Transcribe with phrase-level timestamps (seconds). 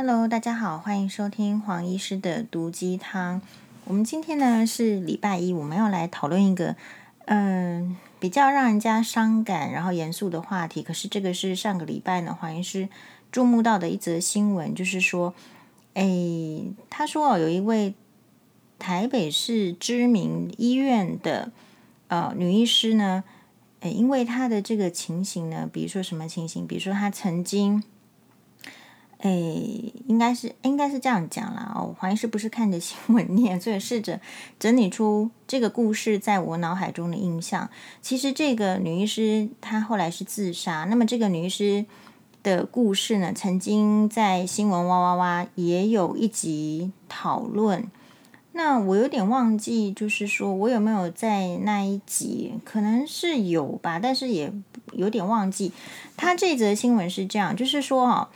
[0.00, 3.42] Hello，大家好，欢迎收听黄医师的毒鸡汤。
[3.84, 6.76] 我们今天呢是礼拜一，我们要来讨论一个
[7.24, 10.84] 嗯、比较让人家伤感然后严肃的话题。
[10.84, 12.88] 可是这个是上个礼拜呢黄医师
[13.32, 15.34] 注目到的一则新闻，就是说，
[15.94, 17.92] 哎，他说哦，有一位
[18.78, 21.50] 台北市知名医院的
[22.06, 23.24] 呃女医师呢，
[23.80, 26.64] 哎，因为她的这个情形呢，比如说什么情形？
[26.68, 27.82] 比如说她曾经。
[29.18, 29.30] 哎，
[30.06, 31.72] 应该是应该是这样讲啦。
[31.74, 34.20] 哦，黄医师不是看着新闻念，所以试着
[34.60, 37.68] 整理出这个故事在我脑海中的印象。
[38.00, 40.84] 其实这个女医师她后来是自杀。
[40.84, 41.84] 那么这个女医师
[42.44, 47.90] 的故事呢，曾经在新闻哇哇哇也有一集讨论。
[48.52, 54.52] 那我有点忘记，就是说我有没有在那一集，可能是有吧，但是也
[54.92, 55.72] 有点忘记。
[56.16, 58.28] 她这则新闻是这样，就是说哦。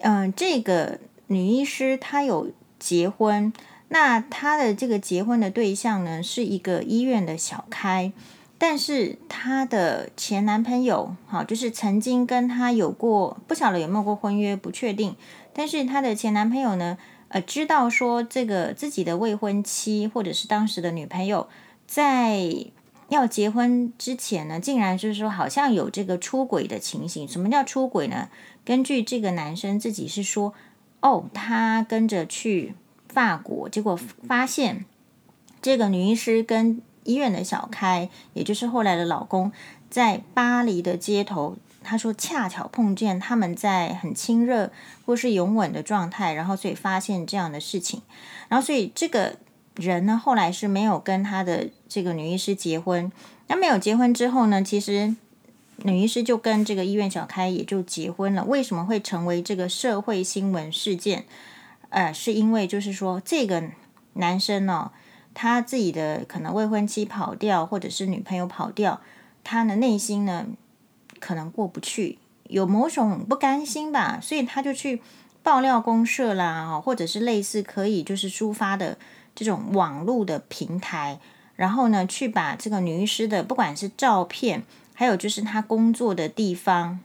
[0.00, 3.52] 嗯、这个女医师她有结婚，
[3.88, 8.12] 那她的这个结婚的对象呢是一个医院的小开，
[8.58, 15.16] 但是她的前男朋友，好，就是曾经跟她有过，不晓得有没有过婚约，不确定。
[15.52, 16.96] 但是她的前男朋友呢，
[17.28, 21.48] 呃，知道说这个自己的未婚妻或者是当时的女朋友
[21.86, 22.66] 在
[23.08, 27.26] 要结婚之前呢，竟然就是说好像有这个出轨的情形。
[27.26, 28.28] 什么叫出轨呢？
[28.64, 30.52] 根据这个男生自己是说，
[31.00, 32.74] 哦，他跟着去
[33.08, 34.84] 法国，结果发现
[35.62, 39.50] 这个女医师跟医院的小开，也就是后来的老公，
[39.88, 44.70] 在巴黎的街头，他说恰巧碰见他们在很亲热
[45.06, 48.02] 或是拥吻的状态，然后所以发现这样的事情，
[48.48, 49.38] 然后所以这个
[49.78, 53.10] 人呢，后来是没有跟他的这个女医师结婚。
[53.46, 55.16] 那没有结婚之后呢，其实。
[55.84, 58.44] 女医师就跟这个医院小开也就结婚了。
[58.44, 61.24] 为什么会成为这个社会新闻事件？
[61.90, 63.62] 呃，是因为就是说这个
[64.14, 64.90] 男生呢、
[65.34, 69.00] 他自己的可能未婚妻跑掉，或者是女朋友跑掉，
[69.44, 70.46] 他的内心呢
[71.20, 75.00] 可能过不去，有某种不甘心吧，所以他就去
[75.44, 78.98] 爆料公社啦，或者是类似可以就是抒发的
[79.38, 81.20] 这种网络的平台，
[81.54, 84.64] 然后呢去把这个女医师的不管是照片。
[84.94, 86.98] 还有就是她工作的地方，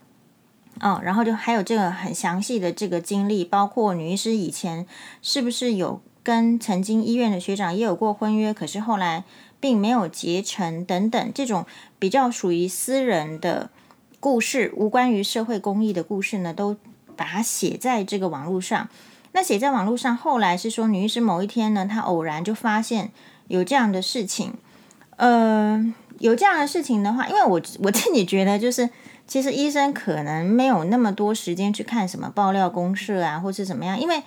[0.80, 4.88] 哦，然后就还有这个很详细的这个经历，包括女医师以前
[5.22, 9.26] 是不是有跟曾经医院的学长也有过婚约，可是后来
[9.60, 11.68] 并没有结成等等，这种
[12.00, 13.70] 比较属于私人的
[14.20, 16.76] 故事，无关于社会公益的故事呢，都
[17.16, 18.90] 把它写在这个网络上。
[19.34, 23.12] 那写在网络上，后来是说女医师某一天呢，她偶然就发现
[23.48, 24.54] 有这样的事情，
[25.18, 25.94] 呃。
[26.20, 28.88] 有这样的事情的话，因为我我自己觉得，就是
[29.28, 34.00] 其实医生可能没有那么多时间去看什么爆料公社啊，或是怎么样。
[34.00, 34.24] 因为，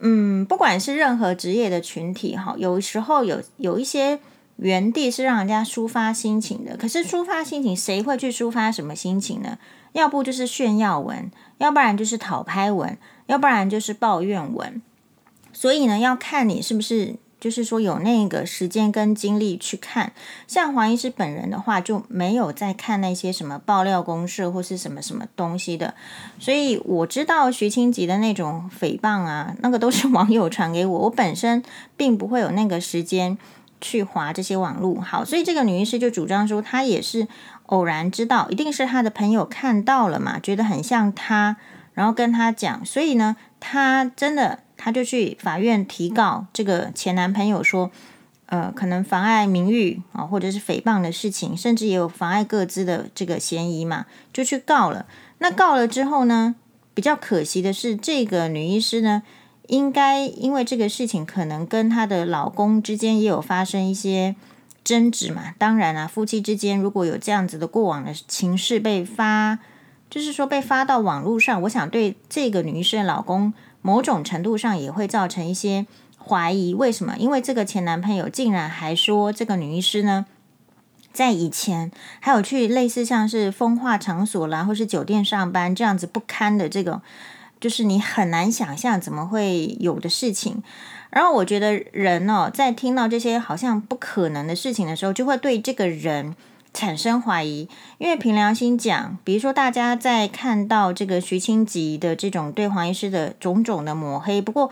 [0.00, 4.18] 嗯，不管是任何职业的群体哈，有时候有有一些
[4.56, 6.76] 原地是让人家抒发心情的。
[6.76, 9.56] 可是抒发心情，谁会去抒发什么心情呢？
[9.92, 14.80] 要不就是炫耀文，要不然就是讨拍文，要不然就是抱怨文。
[15.52, 17.16] 所以呢，要看你是不是。
[17.38, 20.12] 就是说有那个时间跟精力去看，
[20.48, 25.94] 像黄医师本人的话就没有在看那些什么爆料公社或是什么什么东西的，
[26.40, 31.62] 所以我知道徐清吉的那种诽谤啊，那个都是网友传给我，我本身
[31.94, 33.36] 并不会有那个时间
[33.82, 34.98] 去划这些网路。
[34.98, 37.28] 好，所以这个女医师就主张说，她也是
[37.66, 41.58] 偶然知道，一定是她的朋友看到了嘛，觉得很像她，
[41.96, 44.60] 然后跟她讲，所以呢，她真的。
[44.78, 47.90] 他就去法院提告这个前男朋友说，
[48.44, 54.04] 呃，可能妨碍名誉啊，或者是诽谤的事情，甚至也有妨碍各自的这个嫌疑嘛，
[54.34, 55.06] 就去告了。
[55.38, 56.56] 那告了之后呢，
[56.92, 59.22] 比较可惜的是，这个女医师呢，
[59.68, 64.36] 应该因为这个事情，可能跟她的老公之间也有发生一些
[64.84, 65.54] 争执嘛。
[65.56, 69.58] 当然啊，夫妻之间如果有这样子的过往的情事被发，
[70.10, 73.52] 就是说被发到网络上，我想对这个女医师的老公。
[73.82, 75.86] 某种程度上也会造成一些
[76.18, 77.14] 怀疑，为什么？
[77.18, 80.26] 因为这个前男朋友竟然还说这个女医师呢，
[81.12, 87.00] 在以前还有去类似像是风化场所啦，或是酒店上班这样子不堪的这个，
[87.60, 90.60] 就是你很难想象怎么会有的事情。
[91.10, 96.34] 然后我觉得人哦，在听到这些好像不可能的事情的时候，就会对这个人。
[96.76, 104.70] 产生怀疑，因为凭良心讲，比如说大家在看到这个徐清吉的这种对黄医师的种种的抹黑，不过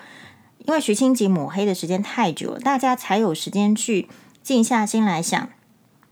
[0.67, 4.07] 因为徐清吉抹黑的时间太久了，大家才有时间去
[4.43, 5.49] 静下心来想，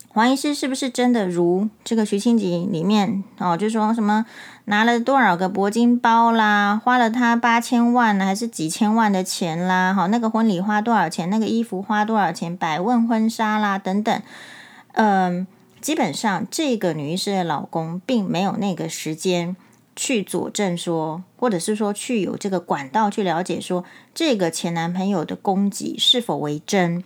[0.08, 4.24] 黄医师是不是真的如这个徐清吉里面哦，就说什么
[4.64, 14.22] 拿了多少个铂金包啦，花了他八千万还是几千万的钱啦，好，那个婚礼花多少钱，那个衣服花多少钱，百问婚纱啦等等，
[14.92, 15.46] 嗯，
[15.82, 19.54] 基本上这个女医师的老公并没有那个时间
[19.94, 23.84] 去佐证说，或者是说去有这个管道去了解说
[24.14, 27.04] 这个前男朋友的攻击是否为真。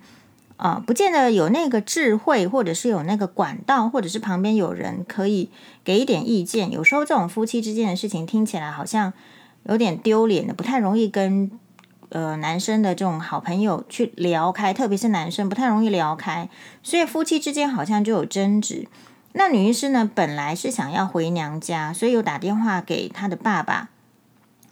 [0.58, 5.50] 啊，不见得有那个智慧，或者是有那个管道，或者是旁边有人可以
[5.84, 6.72] 给一点意见。
[6.72, 9.12] 有时候这种夫妻之间的事情听起来好像
[9.64, 11.50] 有点丢脸的，不太容易跟
[12.11, 16.49] 呃男生的这种好朋友去聊开，特别是男生不太容易聊开，
[16.82, 18.88] 所以夫妻之间好像就有争执。
[19.32, 23.91] 那女医师呢，本来是想要回娘家，所以有打电话给她的爸爸，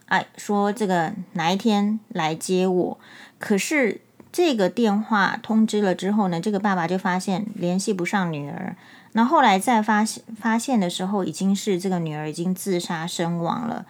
[0.07, 2.99] 哎，说这个哪一天来接我，
[3.39, 4.01] 可是。
[4.37, 8.75] 这个电话通知了之后呢，这个爸爸就发现联系不上女儿。
[9.13, 13.87] 那后来再发现发现的时候，已经是这个女儿已经自杀身亡了。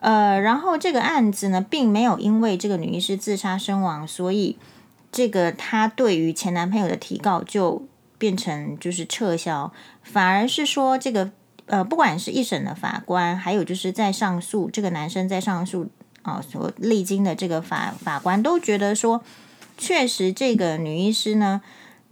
[0.00, 4.56] 呃，然后这个案子呢，并没有因为这个女医师自杀身亡，所以
[5.12, 7.86] 这个她对于前男朋友的提告就
[8.18, 11.30] 变成就是撤销，反而是说这个
[11.66, 15.88] 呃，不管是一审的法官，还有就是在上诉，这个男生在上诉
[16.22, 19.22] 啊、所历经的这个法法官都觉得说。
[19.82, 21.62] 确实，这个女医师呢，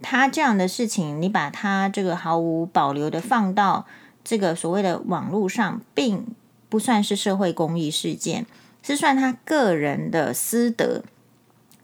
[0.01, 3.85] 她这样的事情，你把她这个毫无保留的放到
[4.23, 6.25] 这个所谓的网络上，并
[6.69, 8.45] 不算是社会公益事件，
[8.81, 11.03] 是算她个人的私德。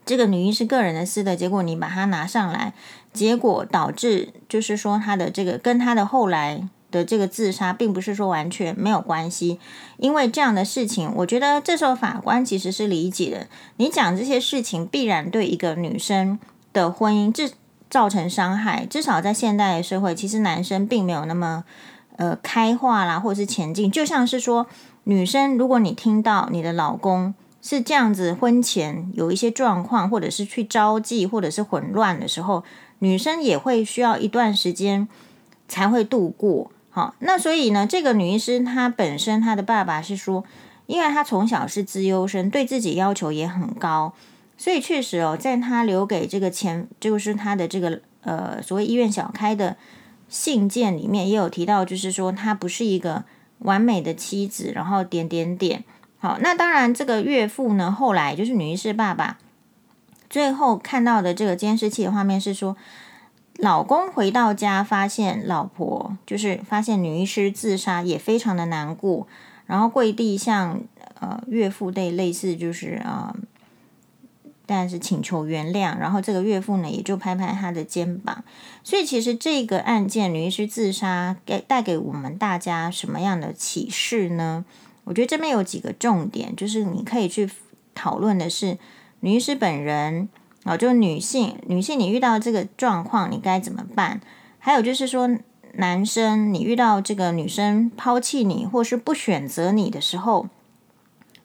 [0.06, 2.74] 这个女医师个人的私德，结果你把她拿上来，
[3.12, 6.70] 结果导致就是说她的这个跟她的后来。
[6.92, 9.60] 的这个自杀，并不是说完全没有关系，
[9.98, 13.48] 因为这样的事情，我觉得这时候法官其实是理解的。
[13.76, 16.40] 你讲这些事情，必然对一个女生
[16.72, 17.52] 的婚姻致
[17.90, 18.86] 造成伤害。
[18.86, 21.66] 至少在现代社会，其实男生并没有那么
[22.18, 23.90] 呃开化啦，或者是前进。
[23.92, 24.68] 就像是说，
[25.04, 32.64] 女生如果你听到你的老公是这样子，婚前有一些状况，或者是去招妓，或者是混乱的时候，
[33.00, 35.08] 女生也会需要一段时间
[35.68, 36.72] 才会度过。
[36.90, 40.46] 好，那所以呢，这个女医师她本身她的爸爸是说，
[40.86, 44.14] 因为她从小是资优生，对自己要求也很高，
[44.58, 49.76] 所以确实哦，在她留给这个前，就是她的这个呃所谓医院小开的
[50.36, 53.24] 信件里面也有提到，就是说她不是一个
[53.60, 55.86] 完美的妻子，然后点点点。
[56.18, 59.38] 好，那当然这个岳父呢，后来就是女医师爸爸
[60.30, 62.76] 最后看到的这个监视器的画面是说。
[63.58, 69.26] 老公回到家，发现老婆就是发现女医师自杀，也非常的难过，
[69.66, 70.82] 然后跪地向
[71.22, 73.40] 呃岳父对类似就是啊、呃，
[74.66, 78.44] 但是请求原谅，然后这个岳父呢也就拍拍他的肩膀。
[78.84, 84.66] 所以其实这个案件女医师自杀给带给我们大家什么样的启示呢？
[85.04, 87.50] 我觉得这边有几个重点，就是你可以去
[87.94, 88.78] 讨论的是
[89.22, 90.30] 女医师本人。
[90.68, 94.20] 哦，就女性，女性，你遇到这个状况，你该怎么办？
[94.58, 95.30] 还有就是说，
[95.74, 100.48] 男生，你遇到这个女生抛弃你，或是不选择你的时候，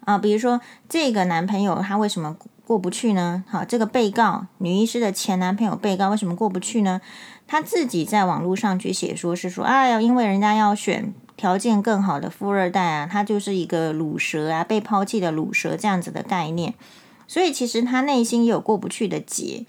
[0.06, 2.34] 啊，比如说这个男朋友他为什么
[2.70, 3.42] 过不去呢？
[3.48, 7.00] 好，这个被告女医师的前男朋友被告为什么过不去呢？
[7.48, 16.74] 他自己在网络上去写说是说，啊，要因为人家要选条件更好的富二代啊，他就是一个卤蛇啊，被抛弃的卤蛇这样子的概念。
[17.26, 19.66] 所以其实他内心有过不去的结，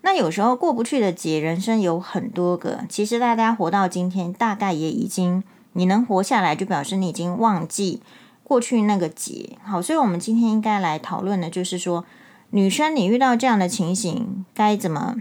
[0.00, 2.80] 那有时候过不去的结，人生有很多个。
[2.88, 8.02] 其实大家活到今天，大概也已经你能活下来，就表示你已经忘记
[8.42, 9.56] 过去那个结。
[9.62, 12.04] 好，所以我们今天应该来讨论的，就是说，
[12.50, 15.16] 女生你遇到这样的情形，该怎么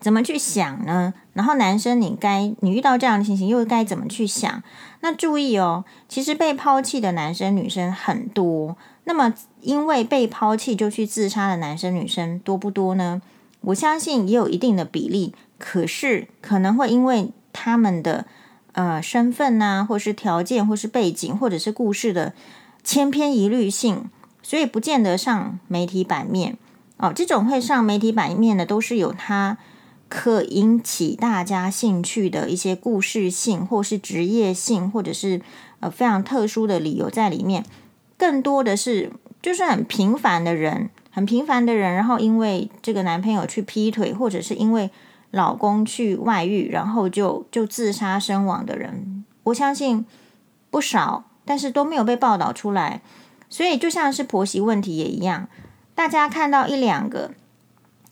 [0.00, 1.14] 怎么去想呢？
[1.32, 4.62] 然后男生你该你遇到这样的情形，又该怎么去想？
[5.00, 8.76] 那注意哦，其实被抛弃的男生女生很多。
[9.04, 13.22] 那么，因为被抛弃就去自杀的男生女生多不多呢？
[13.60, 18.26] 我相信也有一定的比例，可是可能会因为他们的
[18.72, 22.32] 呃身份呐，或是条件，或是背景，或者是故事的
[22.82, 24.10] 千篇一律性，
[24.46, 26.56] 所以不见得上媒体版面
[26.98, 27.12] 哦。
[27.12, 29.58] 这种会上媒体版面的，都是有它
[30.08, 35.42] 可引起大家兴趣的一些故事性，或是职业性，或者是
[35.80, 37.64] 呃非常特殊的理由在里面。
[38.16, 39.10] 更多的是，
[39.42, 44.88] 就是很平凡的人，很平凡的人，然后因为这个男朋友去劈腿，或者是因为
[45.32, 50.06] 老公去外遇，然后就就自杀身亡的人，我相信
[50.70, 53.02] 不少，但是都没有被报道出来。
[53.48, 55.48] 所以就像是婆媳问题也一样，
[55.94, 57.32] 大家看到一两个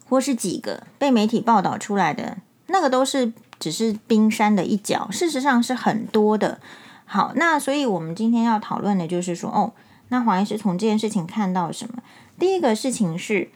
[0.09, 2.39] 或是几个被媒体报道出来的，
[2.69, 6.61] 那个都是只是冰山的一角，事实上是很多的。
[7.07, 9.73] 好，那所以我们今天要讨论的就是说，哦，
[10.09, 12.03] 那黄医师从这件事情看到什么？
[12.39, 13.51] 第一个事情是，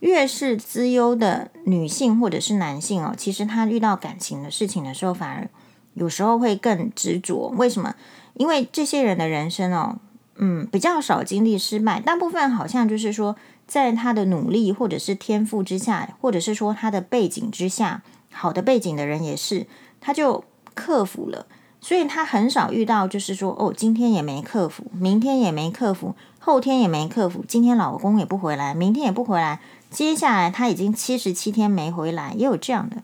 [0.00, 5.48] 越是资优的女性或者是男性哦，其实他遇到感情的事情的时候，反而
[5.94, 7.52] 有时候会更执着。
[7.56, 7.94] 为什么？
[8.34, 9.98] 因为这些人的人生哦，
[10.36, 13.36] 嗯，比较少经历失败，大部分好像就是说，
[13.66, 19.66] 在他的努力或者是天赋之下，或者是说他的背景之下，好的背景的人也是，
[20.00, 21.46] 他就克服了。
[21.80, 29.58] 所以他很少遇到，就是说，哦，今天也没克服，明天也没克服，后天也没克服，今天老公也不回来，明天也不回来，
[29.90, 32.98] 接下来他已经七十七天没回来，也有这样的。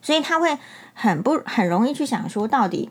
[0.00, 0.56] 所以他会
[0.94, 2.90] 很不很容易去想说，到底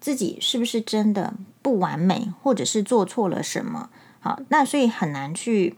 [0.00, 3.90] 自己是不是真的不完美，或者是做错了什么？
[4.20, 5.76] 好，那所以很难去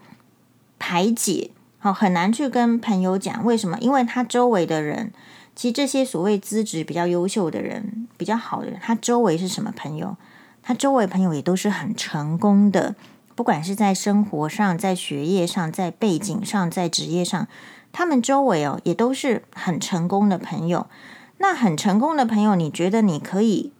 [0.78, 5.12] 排解，好，很难去跟朋友讲为什么，因为他周围的人。
[5.56, 10.16] 其实这些所谓资质比较优秀的人，比较好的人，他周围是什么朋友？
[10.62, 12.94] 他周围朋友也都是很成功的，
[13.34, 17.46] 不管是在生活上、在学业上、在背景上、在职业上，
[17.92, 20.86] 他们周围哦也都是很成功的朋友。
[21.38, 23.72] 那很成功的朋友，你觉得你可以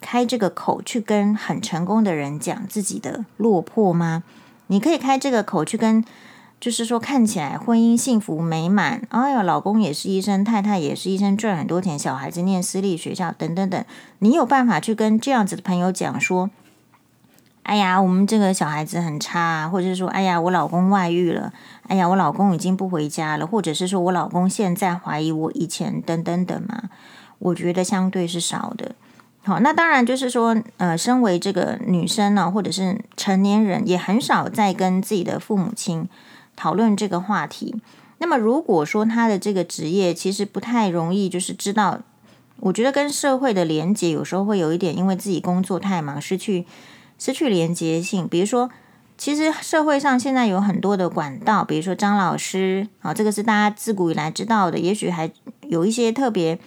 [0.00, 4.22] 开这个口去跟很成功的人讲自己的落魄吗？
[4.68, 6.04] 你可以开这个口去跟？
[6.58, 13.84] 就是说，看起来婚姻幸福美满，哎呀，老公也是医生，太太也是医生，赚很多钱，小孩子念私立学校，等等等。
[14.20, 16.48] 你有办法去跟这样子的朋友讲说，
[17.64, 21.52] 哎呀，我们这个小孩子很差，或者是说，哎呀，我老公外遇了，
[21.88, 26.84] 哎呀，我老公已经不回家了，或者是说我老公现在怀疑我以前，等等等嘛。
[27.38, 28.94] 我觉得相对是少的。
[29.46, 36.08] 好，那当然就是说，呃，身为这个女生呢，或者是成年人，也很少再跟自己的父母亲。
[36.56, 37.76] 讨论这个话题。
[38.16, 42.00] 那么，如果说他的这个职业其实不太容易，就是知道，
[42.60, 46.64] 我觉得跟社会的连接有时候会有一点，因为自己工作太忙，失去
[47.18, 48.26] 失去连接性。
[48.26, 48.70] 比如说，
[49.18, 54.78] 其实社会上现在有很多的管道，比如说张老师啊，这个是大家自古以来知道的。
[54.78, 55.30] 也许还
[55.68, 56.58] 有一些特别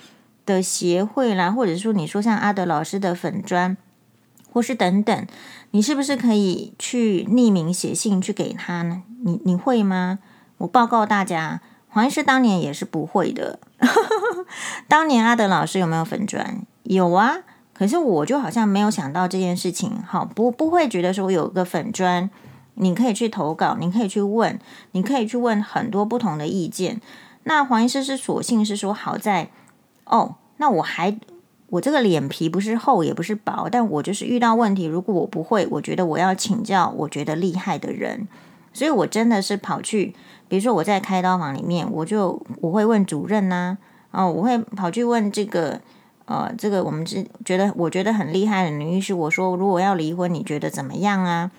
[0.49, 3.77] 的协会啦，或者说你说像阿德老师的粉专，
[4.51, 5.27] 或是等等，
[5.69, 9.03] 你是不是可以去匿名写信去给他呢？
[9.23, 10.17] 你你会吗？
[10.57, 13.59] 我报告大家，黄医师当年也是不会的。
[14.89, 16.63] 当年阿德老师有没有粉专？
[16.83, 17.37] 有啊，
[17.73, 20.01] 可是我就好像没有想到这件事情。
[20.07, 22.27] 好，不不会觉得说有个粉专，
[22.73, 24.59] 你可以去投稿，你可以去问，
[24.93, 26.99] 你可以去问很多不同的意见。
[27.43, 29.49] 那黄医师是索性是说好在
[30.09, 31.17] 哦，那我还
[31.69, 38.27] 我这个脸皮不是厚也不是薄，但我就是遇到问题，如果我不会，我觉得我要请教我觉得厉害的人。
[38.71, 40.13] 所以，我真的是跑去，
[40.47, 43.77] 比如说我在开刀房里面，我就我会问主任呐，
[44.11, 45.81] 哦，我会跑去问这个，
[46.25, 51.51] 呃，这个我们是觉得我觉得很厉害的女医师，我说如果要离婚，你觉得怎么样啊？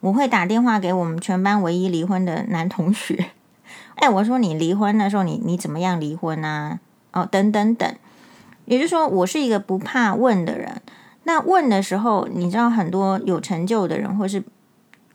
[0.00, 3.30] 我会打电话给我们全班唯一离婚的男同学，
[3.96, 6.80] 哎，我说你离婚的时候，你你怎么样离婚啊？
[7.12, 7.94] 哦，等等等，
[8.64, 10.82] 也就是说，我是一个不怕问的人。
[11.24, 14.42] 那问的时候，你知道很多有成就的人，或是。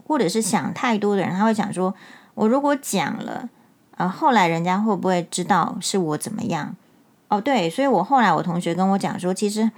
[0.10, 1.94] 或者是想太多的人，他会讲说
[2.34, 3.50] ：“我如果讲了，
[3.98, 6.74] 呃，后来人家会不会知道是我怎么样？”
[7.28, 9.70] 哦，对，所以我后来我同学跟我讲说，其实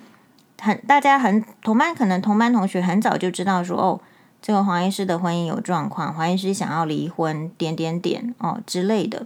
[0.61, 3.99] 很大家很同班，可能同班同学很早就知道说，哦，
[4.39, 9.25] 这个黄医师的婚姻有状况，黄医师想要离婚，点点点哦之类的。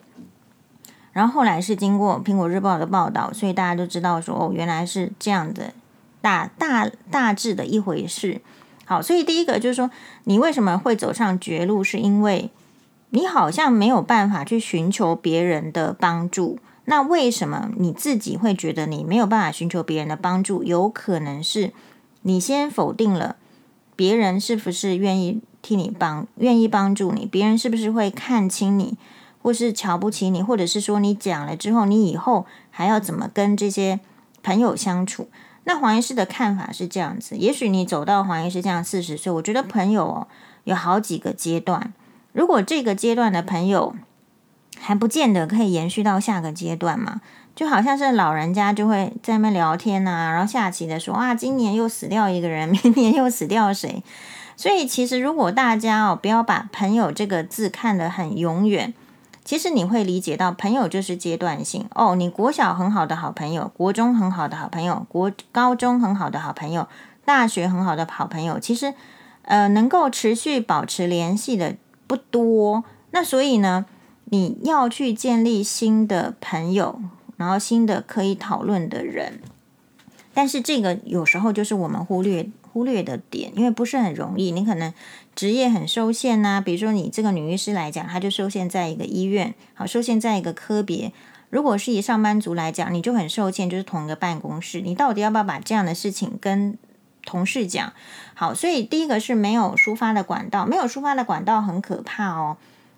[1.13, 5.73] 然后后来是经过苹果日报的报道，所以大家都知道说，哦，原来是这样的
[6.19, 8.41] 大大大致的一回事。
[8.85, 9.89] 好，所以第一个就是说，
[10.25, 11.83] 你为什么会走上绝路？
[11.83, 12.49] 是因为
[13.11, 16.59] 你好像没有办法去寻求别人的帮助。
[16.85, 20.63] 那为什么你自己会觉得你没有办法寻求别人的帮助？
[20.63, 21.71] 有可能是
[22.23, 23.37] 你先否定了
[23.95, 27.25] 别人是不是愿意替你帮、愿意帮助你？
[27.25, 28.97] 别人是不是会看清你，
[29.43, 30.41] 或是瞧不起你？
[30.41, 33.99] 或者是说你讲了之后，你以后还要怎么跟这些
[34.41, 35.27] 朋友相处？
[35.65, 40.27] 那黄医师的看法是这样子，也许你走到黄医师这样四十岁，我觉得朋友哦
[40.63, 41.93] 有好几个阶段。
[42.31, 43.95] 如果这个阶段的朋友
[44.79, 47.21] 还不见得可以延续到下个阶段嘛，
[47.55, 54.03] 就好像是老人家就会在那边聊天啊，然后下棋的说啊，今年又死掉一个人， 明年又死掉谁？
[54.57, 58.93] 所以其实如果大家哦不要把朋友这个字看得很永远。
[59.43, 62.15] 其实你会理解到，朋友就是阶段性哦。
[62.15, 66.87] 你国小很好的好朋友，国中很好的好朋友，国高中很好的好朋友，
[67.25, 68.93] 大学很好的好朋友，其实
[69.41, 71.75] 呃能够持续保持联系的
[72.07, 72.83] 不多。
[73.11, 73.85] 那所以呢，
[74.25, 76.99] 你要去建立新的朋友，
[77.35, 79.41] 然后新的可以讨论的人，
[80.33, 84.51] 但是这个有时候就是我们忽略忽略的点，因为不是很容易。
[84.51, 84.91] 你可能
[85.35, 91.11] 职业很受限呐、比如说你这个女医师来讲，她就受限在一个医院，好，受限在一个科别。
[91.49, 96.77] 如果是以上班族来讲，你就很受限，就是同一个办公室，你到底要不要把这样的事情跟
[97.25, 97.93] 同事讲？
[98.33, 102.57] 好，所以第一个是没有抒发的管道，没有抒发的管道很可怕哦，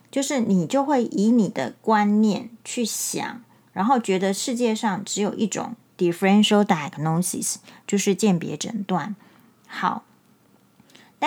[0.10, 3.42] 就是你就会以你的观念去想，
[3.74, 9.16] 然后觉得世界上只有一种 differential diagnosis，就是鉴别诊断。
[9.68, 10.04] 好，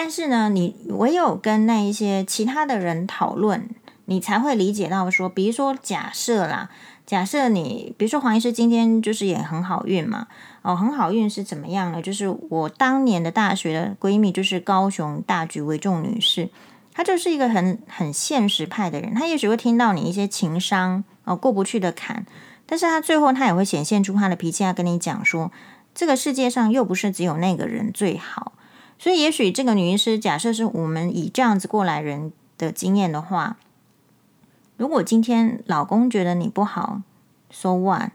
[0.01, 3.69] 但是呢，你唯有跟那一些其他的人讨论，
[4.05, 6.71] 你才会理解到说，比如说假设啦。
[7.05, 10.29] 假设你，比如说黄医师今天就是也很好运嘛，
[10.63, 12.01] 哦，很好运是怎么样呢？
[12.01, 16.49] 就是我当年的大学的闺蜜，就是高雄大举为重女士，
[16.93, 22.25] 她就是一个很很现实派的人，她也许会听到你一些情商哦过不去的坎，
[22.67, 25.51] 但是她最后她也会显现出她的脾气，要跟你讲说，
[25.93, 28.53] 这个世界上又不是只有那个人最好，
[28.99, 33.57] 所以也许这个女医师，假设是我们以这样子过来人的经验的话。
[34.77, 37.03] 如果今天老公觉得你不好
[37.51, 38.11] ，so what？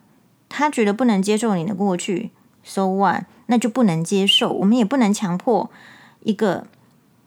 [0.47, 2.31] 他觉得不能接受你的过去
[2.63, 3.23] ，so what？
[3.47, 4.53] 那就不能接受。
[4.53, 5.69] 我们也不能强迫
[6.21, 6.65] 一个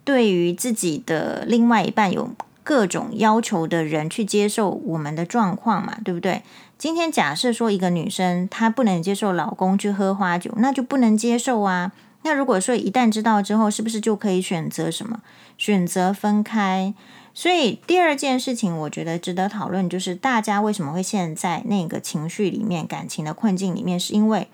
[0.04, 2.30] 对于自己的另外一半有
[2.62, 6.42] 各种要求的人去接受我们的状况嘛，对不对？
[6.78, 11.92] 今天假设说一个女生她不能接受老公去喝花酒，那就不能接受啊。
[12.22, 15.22] 那如果说一旦知道之后，是不是就可以选择什么？
[15.56, 16.92] 选择分开？
[17.32, 24.48] 所以第二件事情，我觉得值得讨论，就是大家为什么会陷在那个情绪里面、感情的困境里面，是因为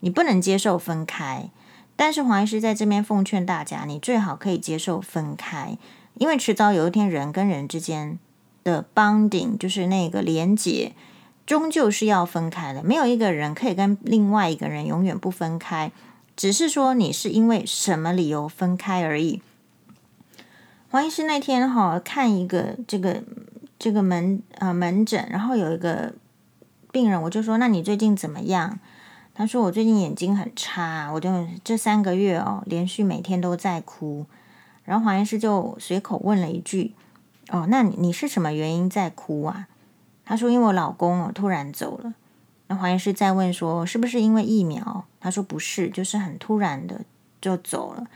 [0.00, 1.50] 你不能接受分开。
[1.96, 5.76] 但是黄医师在这边奉劝大家，你最好可以接受分开，
[6.14, 8.20] 因为迟早有一天，人跟人之间
[8.62, 10.92] 的 bonding，就是那个连结，
[11.44, 12.84] 终究是要分开的。
[12.84, 15.90] 没有一个人可以跟另外一个人永远不分开，
[16.38, 19.42] 只是说你是因为什么理由分开而已。
[20.88, 23.24] 黄医师那天哈看一个这个
[23.76, 26.14] 这个门呃门诊，然后有一个
[26.92, 28.78] 病人，我就说：“那你最近怎么样？”
[29.34, 31.28] 他说：“我最近眼睛很差，我就
[31.64, 34.24] 这三个月哦，连续每天都在哭。”
[34.86, 36.94] 然后黄医师就随口问了一句
[37.50, 39.66] ：“哦，那你你是什么原因在哭啊？”
[40.24, 42.14] 他说：“因为我老公哦突然走了。”
[42.68, 47.00] 那黄医师再问说：“是不是因为疫苗？”他说：“不是，就是很突然的
[47.40, 48.06] 就走了。”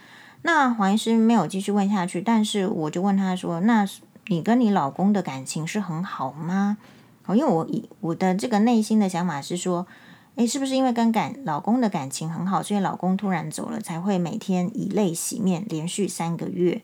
[0.43, 3.88] 那黄医师没有继续问下去，但是我就问他说：“那
[4.27, 6.79] 你跟你老公的感情是很好吗？”
[7.27, 9.87] 哦，因为我以我的这个内心的想法是说，
[10.35, 16.83] 诶，是不是因为跟感老公的感情很好，所以老公突然走了，才会每天以泪洗面，连续三个月？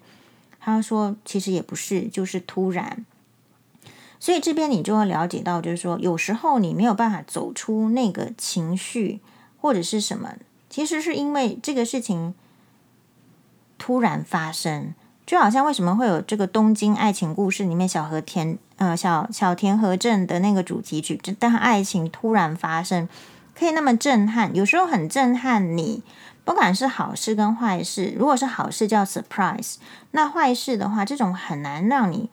[0.60, 3.04] 他说：“其实也不是，就是突然。”
[4.20, 9.20] 所以这边你就会了解到，就是说，有时候你没有办法走出那个情绪
[9.60, 10.34] 或者是什么，
[10.68, 12.34] 其实是因为这个事情。
[13.80, 14.92] 突然发生，
[15.24, 23.08] 就好像为什么会有这个东京爱情故事里面小和田呃小小田和正的那个主题曲，就当爱情突然发生，
[23.54, 26.02] 可以那么震撼，有时候很震撼你，
[26.44, 29.76] 不管是好事跟坏事，如果是好事叫 surprise，
[30.10, 32.28] 那坏事的话，这种很难让你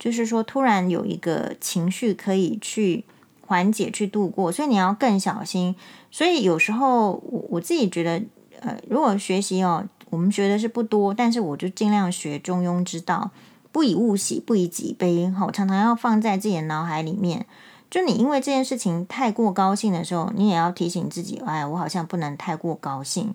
[0.00, 3.04] 就是说突然有一个情绪可以去
[3.46, 5.76] 缓解去度过，所以你要更小心。
[6.10, 8.20] 所以有时候我我自己觉得，
[8.58, 9.86] 呃，如果学习哦。
[10.10, 13.30] 我们学的是不多，但是我就尽量学中庸之道，
[13.70, 15.30] 不以物喜，不以己悲。
[15.30, 17.46] 好，常常要放在自己的脑海里面。
[17.88, 23.32] 就你因为这件事情太过高兴的时候，你也要提醒自己，哎，我好像不能太过高兴。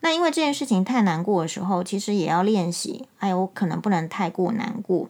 [0.00, 5.08] 那因为这件事情太难过的时候，其实也要练习，哎，我可能不能太过难过。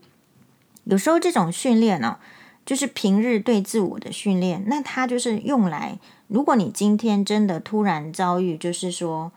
[0.86, 2.18] 有时候这种训练呢，
[2.64, 9.30] 就是平日对自我的训练，那它就是用来，如果你今天真的突然遭遇，就是说，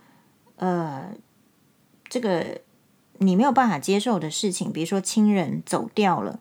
[0.56, 1.12] 呃。
[2.12, 2.62] 这个
[3.20, 6.40] 你没有办法接受的事情，比如说亲人走掉了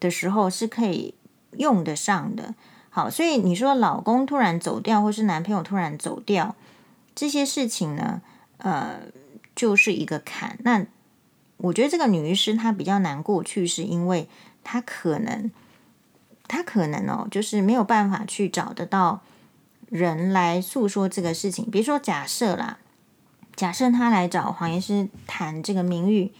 [0.00, 1.12] 的时候，是可以
[1.58, 2.54] 用得上的。
[2.88, 6.56] 好，所以你说老公突然走掉，或是男朋友突然走掉，
[7.14, 8.22] 这些事情呢，
[8.56, 9.00] 呃，
[9.54, 10.56] 就是一个坎。
[10.62, 10.86] 那
[11.62, 14.28] 我觉得这个女医师她比较难过去，是因为
[14.62, 15.50] 她可能，
[16.46, 19.22] 她可能哦，就是没有办法去找得到
[19.88, 21.70] 人来诉说这个事情。
[21.70, 22.78] 比如说假设啦。
[23.54, 26.32] 假设她来找黄医师谈这个名誉，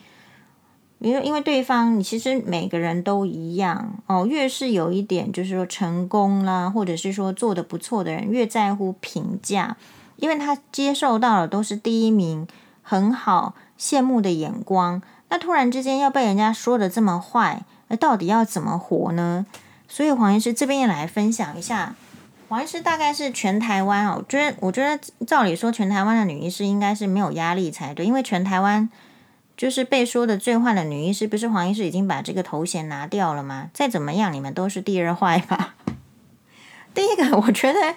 [0.99, 4.25] 因为因为对方，你其实每个人都一样哦。
[4.27, 9.77] 越是有一点就是说成功啦，或者是说做得不错的人，越在乎评价，
[10.17, 12.49] 因为他接受到的都是第一名，
[12.93, 15.01] 很好，羡慕的眼光。
[15.31, 19.47] 那突然之间要被人家说得这么坏，那到底要怎么活呢？
[19.89, 21.95] 所以黄医师这边也来分享一下。
[22.51, 28.91] 黄医师大概是全台湾哦，我觉得我觉得照理说，全台湾的女医师应该是没有压力才对，因为全台湾
[29.57, 33.71] 就是被说的最坏的女医师，不是黄医师已经把这个头衔拿掉了吗？
[33.73, 35.77] 再怎么样，你们都是第二坏吧？
[36.93, 37.95] 第一个，我觉得，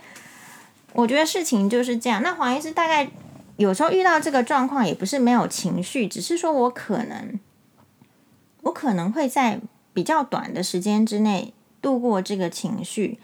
[0.93, 2.23] 我觉得事情就是这样。
[2.23, 3.09] 那黄医师大概
[3.57, 7.39] 有时候遇到这个状况，也不是没有情绪，只是说我可能，
[8.63, 9.59] 我可能会在
[9.93, 13.19] 比较短的时间之内度过这个情绪。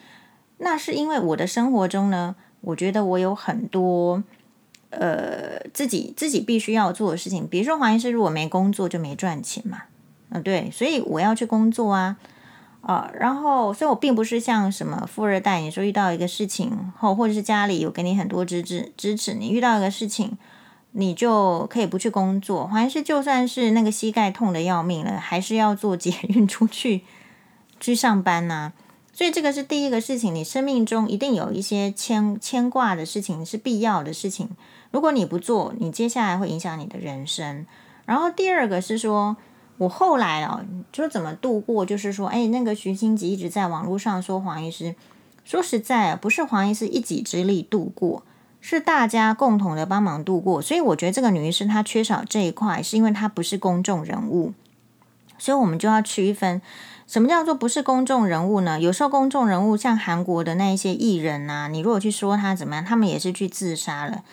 [0.60, 4.24] 那是因为我的生活中呢，我觉得我有很多
[4.92, 9.84] 呃自己自己必须要做的事情，比如说黄医师如果没工作就没赚钱嘛，
[10.30, 12.18] 嗯、对，所以我要去工作啊，
[12.82, 20.38] 啊、然后所以我并不是像什么富二代，你说遇到一个事情后，或者是家里有给你很多支持支持，你遇到一个事情，
[20.94, 22.66] 你就可以不去工作。
[22.66, 27.04] 还是就算是那个膝盖痛得要命了，还是要做捷运出去
[27.80, 28.74] 去上班呐、
[29.14, 34.50] 所以这个是第一个事情，你生命中一定有一些牵牵挂的事情是必要的事情。
[34.90, 37.66] 如果你不做，你接下来会影响你的人生。
[38.06, 39.38] 然后第二个是说，
[39.82, 44.94] 我后来哦，就是怎么度过，就是说，哎，那个徐欣吉一直在网络上说黄医师，
[45.44, 48.22] 说实在啊，不是黄医师一己之力度过，
[48.60, 50.62] 是大家共同的帮忙度过。
[50.62, 54.54] 所以我觉得这个女医师她缺少这一块，是因为她不是公众人物，
[55.40, 56.62] 所以我们就要区分。
[57.08, 58.80] 什么叫做不是公众人物呢？
[58.80, 64.24] 有时候公众人物像韩国的那一些艺人、啊，你如果去说他怎么样，他们也是去自杀了。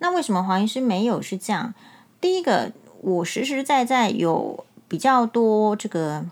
[0.00, 1.72] 那为什么黄医师没有是这样？
[2.20, 6.26] 第一个，我实实在在有比较多这个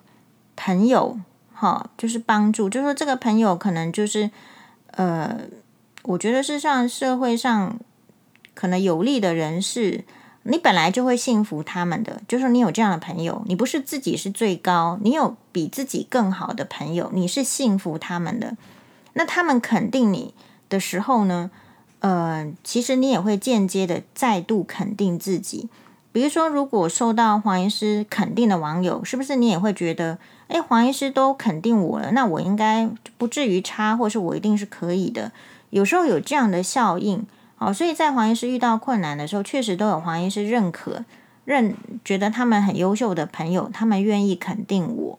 [0.57, 1.17] 朋友，
[1.55, 4.29] 哈，就是帮助，就是说这个朋友可能就是
[4.91, 5.43] 呃，
[6.03, 7.79] 我觉得是像社会上
[8.55, 10.05] 可能有利的人士。
[10.45, 18.57] 你本来就会信服他们的，就是你有这样的朋友，你不是自己是最高，你有比自己更好的朋友，你是信服他们的。
[19.13, 20.33] 那他们肯定你
[20.71, 21.51] 的时候呢，
[22.01, 25.69] 呃，其实你也会间接的再度肯定自己。
[26.13, 30.19] 比如说，如果受到黄医师肯定的网友，是不是你也会觉得，
[30.49, 35.33] 诶，黄医师都肯定我了，那我应该不至于差，或是我一定是可以的。
[35.71, 37.27] 有时候有这样的效应。
[37.61, 41.05] 哦，所以在黄医师遇到困难的时候，确实都有黄医师认可、
[41.45, 45.19] 认觉得他们很优秀的朋友，他们愿意肯定我。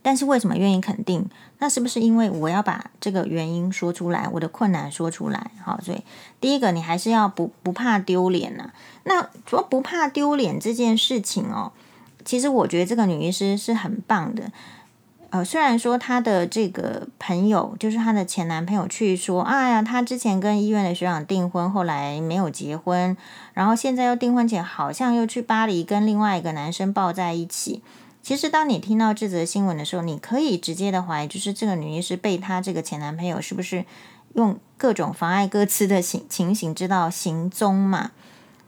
[0.00, 1.28] 但是为什么愿意肯定？
[1.58, 5.50] 那是不是因为我要把这个原因说出来，我的困难说出来？
[5.62, 6.02] 好，所以
[6.40, 8.70] 第一个，你还是要不不怕丢脸呐。
[9.08, 11.70] 那说不怕丢脸这件事情哦，
[12.24, 14.50] 其实我觉得这个女医师是很棒的。
[15.30, 23.16] 呃，虽然说她的这个朋友，就是她的前男朋友，去说，哎呀，她之前跟医院的学长订婚，后来没有结婚，
[23.54, 27.82] 然后现在又订婚前好像又去巴黎跟另外一个男生抱在一起。
[28.22, 33.84] 其实，当你听到这则新闻的时候，你可以直接的怀疑，就是这个女医师被她这个前男朋友是不是
[34.34, 38.10] 用各种妨碍歌词的情情形知道行踪嘛？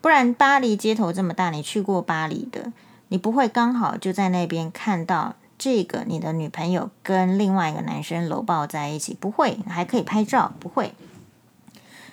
[0.00, 2.72] 不然巴黎街头这么大，你去过巴黎的，
[3.08, 5.34] 你不会刚好就在那边看到。
[5.60, 10.94] 这个你的女朋友跟另外一个男生搂抱在一起，不会，还可以拍照，不会。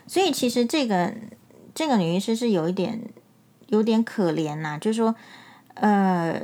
[0.08, 1.14] 所以其实这个
[1.76, 3.00] 这个女医师是有一点
[3.68, 5.16] 有点可怜呐、就是说，
[5.76, 6.42] 呃，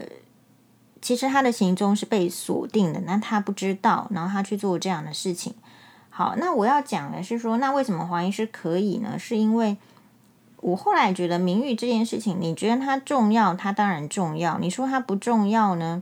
[1.01, 5.55] 其实她的行踪是被锁定的，那她不知道，然后她去做这样的事情。
[6.11, 9.17] 好，那我要讲的是说，那为什么黄医师可以呢？
[9.17, 9.75] 是因为
[10.61, 14.57] 我后来觉得名誉这件事情，你觉得它重要，它当然重要。
[14.59, 16.01] 你说它不重要呢？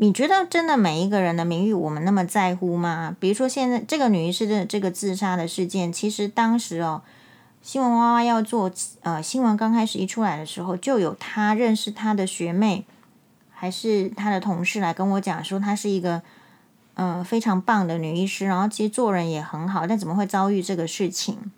[0.00, 3.16] 你觉得真的每一个人的名誉我们那么在乎吗？
[3.18, 7.02] 比如说现在这个女医师的这个自杀的事件，其实当时哦，
[7.62, 8.70] 新闻娃娃要做
[9.02, 12.84] 呃新闻刚开始一出来的时候，就有她认识她的学妹，
[13.50, 16.22] 还是她的同事来跟我讲说，她是一个
[16.94, 21.50] 呃非常棒的女医师，然后其实做人也很好，但怎么会遭遇这个事情？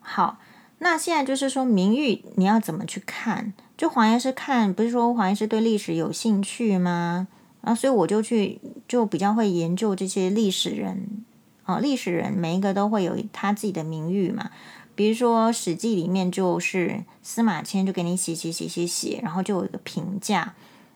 [0.00, 0.36] 好，
[0.84, 3.52] 那现在就是说名誉你要怎么去看？
[3.76, 7.28] 就黄医师看，不是说黄医师对历史有兴趣吗？
[7.60, 11.24] 啊，所以我就去，就比较会研究这些历史人
[11.62, 14.50] 啊，历史人每一个都会有他自己的名誉嘛。
[14.96, 20.54] 比如说《史记》里面就是司马迁就给你写写写写写，然后就有一个评价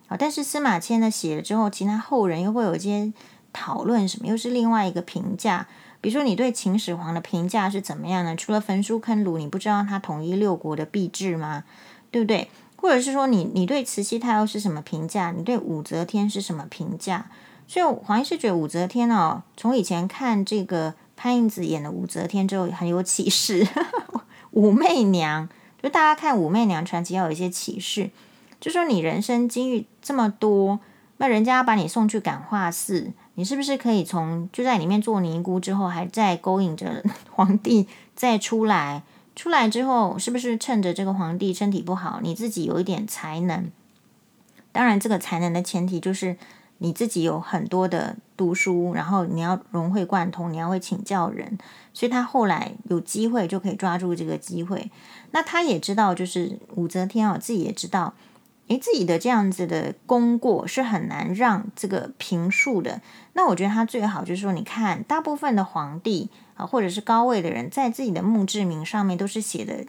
[0.09, 0.16] 啊。
[0.18, 3.12] 但是司马迁呢写了之后，其他后人又会有一些
[3.53, 5.68] 讨论，什么又是另外一个评价。
[6.00, 8.37] 比如说你对秦始皇的评价是怎么样呢？
[8.37, 11.64] 除了焚书坑儒，你不知道他统一六国的币制吗？
[12.11, 12.48] 对不对？
[12.76, 15.32] 或者是说你你对慈禧太后是什么评价？
[15.32, 17.26] 你对武则天是什么评价？
[17.66, 23.66] 所以黄医师觉得武则天哦，从以前看这个潘迎紫演的武则天之后很有启示。
[24.52, 25.48] 武媚娘，
[25.82, 28.11] 就大家看武媚娘传奇要有一些启示，
[28.61, 30.78] 就说你人生经历这么多，
[31.16, 39.03] 那人家把你送去感化寺，你是不是可以从就在里面做尼姑之后，还在勾引着 皇帝再出来？
[39.35, 43.70] 出来之后，是不是趁着这个皇帝身体不好，你自己有一点才能？
[44.72, 46.37] 当然，这个才能的前提就是
[46.79, 51.59] 你自己有很多的读书，然后你要融会贯通，你要会请教人。
[51.92, 54.90] 所以他后来有机会就可以抓住这个机会。
[55.33, 58.14] 那他也知道，就是武则天哦，自己也知道。
[58.68, 63.00] 诶，自己的这样子的功过是很难让这个评述的。
[63.35, 69.85] 那我觉得他最好就是说，你看，大部分的皇帝啊，或者是高位的人，在自己的墓志铭上面都是写的，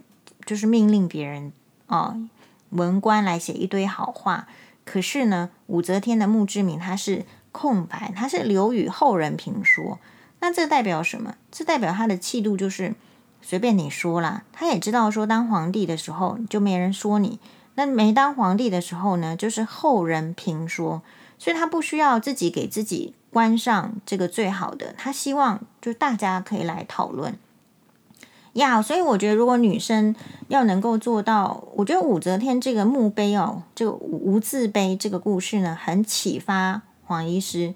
[0.46, 1.52] 就是命令别人
[1.88, 2.16] 啊，
[2.70, 4.48] 文官来写一堆好话。
[4.86, 9.98] 可是呢，武则天的墓志铭它是空白，它是留与后人评说。
[10.40, 11.34] 那这代表什么？
[11.52, 12.94] 这代表他的气度就是
[13.42, 14.44] 随便你说啦。
[14.54, 17.40] 他也知道说，当皇帝的时候就没人说你。
[17.80, 21.04] 那没当皇帝的时候呢，就是后人评说，
[21.38, 27.38] 所以他不需要自己给自己关上这个最好的，他希望就大家可以来讨论
[28.54, 28.82] 呀。
[28.82, 30.16] 所以我觉得，如果女生
[30.48, 37.76] 要能够做到，我觉得武则天这个墓碑哦，这个无字碑这个故事呢，很启发黄医师。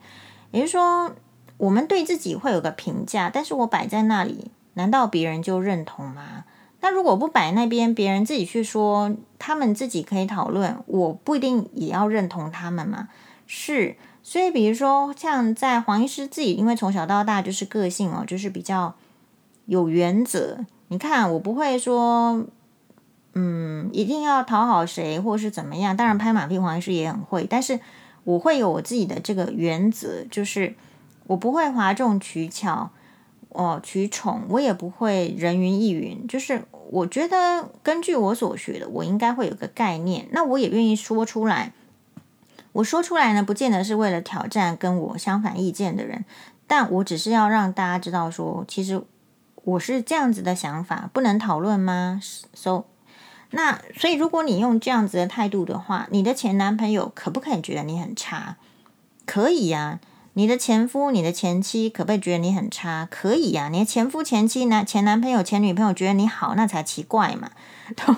[0.49, 1.11] 也就是说，
[1.57, 6.45] 我们对自己会有个评价，但是我摆在那里，难道别人就认同吗？
[6.81, 13.07] 那如果不摆那边，别人自己去说，他们自己可以讨论，我不一定也要认同他们嘛。
[13.45, 18.95] 是，所以比如说像在黄医师自己，因为从小到大就是个性哦，就是比较
[19.67, 20.57] 有原则。
[20.87, 22.43] 你看，我不会说，
[23.33, 25.95] 嗯，一定要讨好谁或是怎么样。
[25.95, 27.79] 当然拍马屁，黄医师也很会，但是
[28.23, 30.75] 我会有我自己的这个原则，就是
[31.27, 32.89] 我不会哗众取巧。
[33.53, 41.73] 哦，取宠我也不会人云亦云，就是我觉得根据我所学的，我应该会有个概念，那我也愿意说出来。
[42.73, 46.23] 我说出来呢，不见得是为了挑战跟我相反意见的人，
[46.65, 49.03] 但我只是要让大家知道说，其实
[49.63, 52.21] 我是这样子的想法，不能讨论吗
[52.53, 52.85] ？So，
[53.49, 58.55] 那所以如果你用这样子的态度的话，你的前男朋友可不可以觉得你很差？
[59.25, 59.99] 可以呀。
[60.33, 63.05] 你的前夫、你的前妻可不可以觉得你很差？
[63.11, 67.51] 可以呀、你的前夫、前妻、男前男朋友、前女朋友觉得你好，那才奇怪嘛，
[67.95, 68.15] 都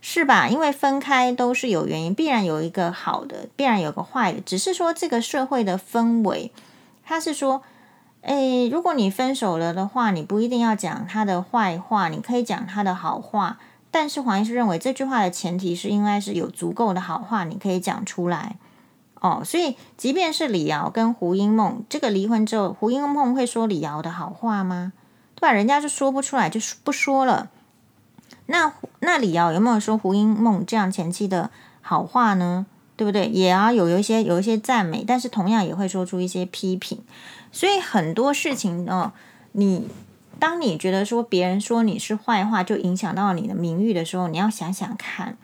[0.00, 0.48] 是吧？
[0.48, 4.40] 因为分开都是有原因，必然有一个好的，必然有个坏的。
[4.40, 6.50] 只是说这个社会的氛围，
[7.04, 7.62] 他是说，
[8.22, 13.58] 诶，如果你分手了的话，你不一定要讲他的坏话，你可以讲他的好话。
[13.90, 18.56] 但是黄医师认为，这句话的前提是应该是有足够的好话，你可以讲出来。
[19.20, 24.92] 哦，所以即便是李瑶跟胡因梦这个离婚之后，胡因梦会说李瑶的好话吗？
[25.34, 25.52] 对吧？
[25.52, 27.50] 人家就说不出来，就不说了。
[28.46, 31.50] 那那李瑶有没有说胡因梦这样前妻的
[31.80, 32.66] 好话呢？
[32.96, 33.26] 对不对？
[33.26, 36.98] 也啊，有有一些有一些赞美，但是同样也会说出一些批评。
[37.52, 39.12] 所以很多事情哦，
[39.52, 39.88] 你
[40.40, 45.36] 当你觉得说别人说你是坏话，就影响到你的名誉的时候，你要想想看，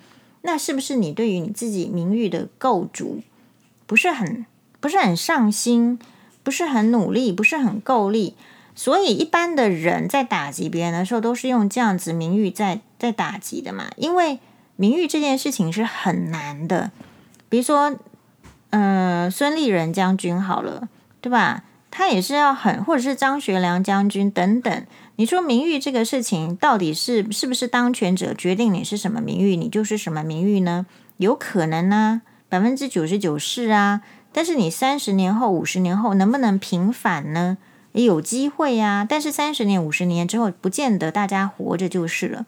[0.43, 3.21] 那是不是你对于你自己名誉的构筑？
[3.87, 4.47] 不是很
[4.81, 5.99] 不是很上心，
[6.43, 8.35] 不是很努力，不是很够力，
[8.75, 13.87] 所以一般的人在打击别人的时候，都是用这样子名誉在在打击的嘛。
[13.97, 14.39] 因为
[14.77, 16.91] 名誉这件事情是很难的，
[17.49, 17.97] 比如说，
[18.71, 20.89] 嗯、孙立人将军好了，
[21.21, 21.63] 对吧？
[21.91, 24.87] 他也是要很，或者是张学良将军等等。
[25.15, 30.87] 你说名誉这个事情，到底是是不是当权者决定你是什么名誉，你就是什么名誉呢？
[31.19, 32.23] 有可能呢、
[32.55, 34.01] 百分之九十九是啊，
[34.33, 37.59] 但是你三十年后、五十年后能不能平反呢？
[37.91, 39.07] 也有机会呀、啊。
[39.09, 42.47] 但是三十年、五十年之后，不见得大家活着就是了。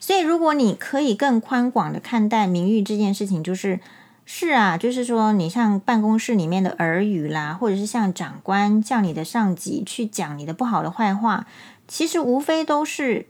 [0.00, 3.78] 所以，如果你可以更宽广的看待名誉这件事情，就是
[4.24, 11.46] 是啊，就是说，你像办公室里面的耳语啦，或者是像长官、像你的上级去讲你的不好的坏话，
[11.86, 13.26] 其实无非都是。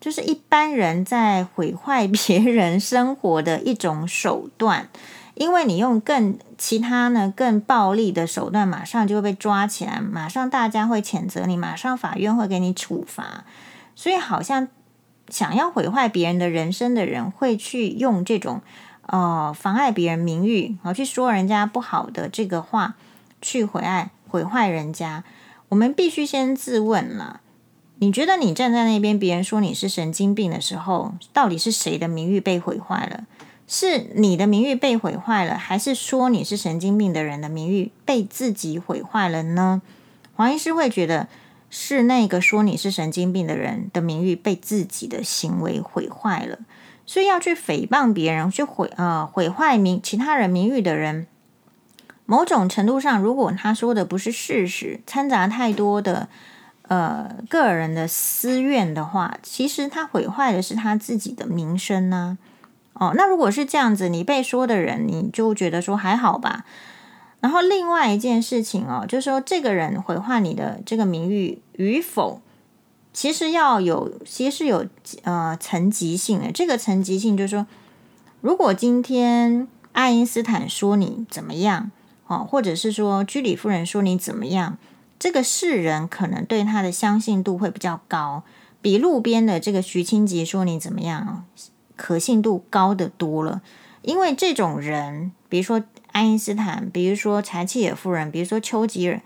[0.00, 4.88] 就是一般人在毁坏别人生活的一种手段，
[5.34, 13.44] 因为你用更其他呢更暴力的手段，马上就会被抓起来，马上大家会谴责你，马上法院会给你处罚，
[13.94, 14.68] 所以好像
[15.28, 18.60] 想要毁坏别人的人生的人，会去用这种
[19.06, 22.94] 呃妨碍别人名誉，然后去说人家不好的这个话，
[23.42, 25.24] 去毁害毁坏人家。
[25.68, 27.40] 我们必须先自问了。
[27.98, 33.24] 你觉得你站在那边，别人说你是神经病的时候，到底是谁的名誉被毁坏了？
[33.66, 39.82] 是你的名誉被毁坏了，还是说你是神经病的人的名誉被自己毁坏了呢？
[40.34, 41.26] 黄医师会觉得
[41.70, 46.58] 是那个说你是神经病的人的名誉被自己的行为毁坏了，
[47.06, 51.26] 所以要去诽谤别人，去毁呃毁坏名其他人名誉的人，
[52.26, 56.28] 某种程度上，如果他说的不是事实，掺杂太多的
[56.88, 62.38] 呃个人的私怨的话，其实他毁坏的是他自己的名声呢、
[62.94, 66.64] 哦，那如果是这样子，你被说的人，你就觉得说还好吧。
[67.40, 72.40] 然后另外一件事情哦，就是说这个人毁坏你的这个名誉与否，
[73.12, 74.86] 其实要有，其实是有
[75.22, 76.50] 呃层级性的。
[76.50, 77.66] 这个层级性就是说，
[78.40, 81.90] 如果今天爱因斯坦说你怎么样。
[82.28, 84.78] 哦，或者是说居里夫人说你怎么样，
[85.18, 88.42] 这个世人可能对他的相信度会比较高，
[88.82, 91.44] 比路边的这个徐清吉说你怎么样，
[91.96, 93.62] 可信度高得多了。
[94.02, 99.20] 因为这种人，比如说爱因斯坦，比如说柴契尔夫人，比如说丘吉尔，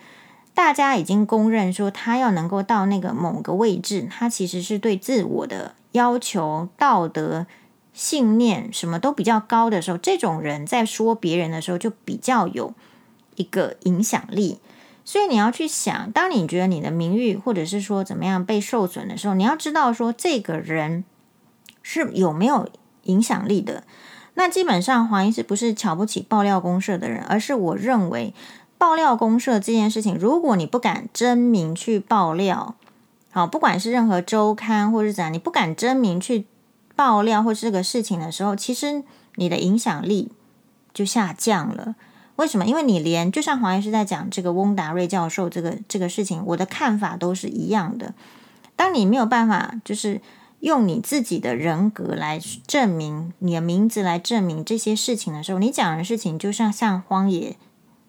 [0.55, 7.47] 大家已经公认说他要能够到那个某个位置，他其实是对自我的要求、道德
[7.93, 12.75] 信念什么都比较高的时候，这种人在说别人的时候就比较有。
[13.37, 14.59] 一个影响力，
[15.05, 21.05] 所以你要去想，当你觉得你的名誉或者是说怎么样被受损的时候，你要知道说这个人
[21.83, 22.69] 是有没有
[23.05, 23.85] 影响力的。
[24.35, 28.33] 那基本上黄医师不是瞧不起爆料公社的人，而是我认为
[28.79, 32.77] 爆料公社这件事情，如果你不敢真名去爆料，
[33.33, 36.47] 好，不管是任何周刊或是怎样，你不敢真名去
[36.95, 39.03] 爆料或是这个事情的时候，其实
[39.35, 40.31] 你的影响力
[40.95, 41.97] 就下降了。
[42.41, 42.65] 为什么？
[42.65, 48.15] 因为你连就像黄医师在讲这个翁达瑞教授这个这个事情，我的看法都是一样的。
[48.77, 50.23] 当你没有办法，就是
[50.61, 57.57] 用你自己的人格来证明你的名字来证明这些事情的时候，你讲的事情就像像荒野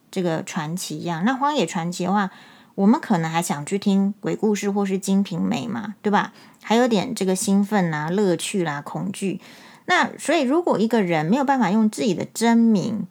[0.10, 1.26] 这个传奇一样。
[1.26, 2.32] 那荒野传奇的话，
[2.76, 6.32] 我们可能还想去听鬼故事或是金瓶梅嘛，对吧？
[6.64, 9.42] 还有点这个兴奋啊、乐趣啦、恐惧。
[9.88, 13.08] 那所以，如果一个人没有办法用自己的真名，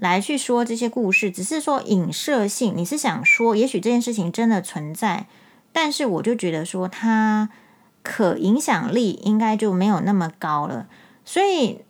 [0.00, 2.72] 来去说这些故事，只是说影射性。
[2.74, 5.26] 你是想说，也许这件事情真的存在，
[5.72, 7.50] 但是我就觉得说，它
[8.02, 10.88] 可影响力应该就没有那么高了。
[11.24, 11.82] 所以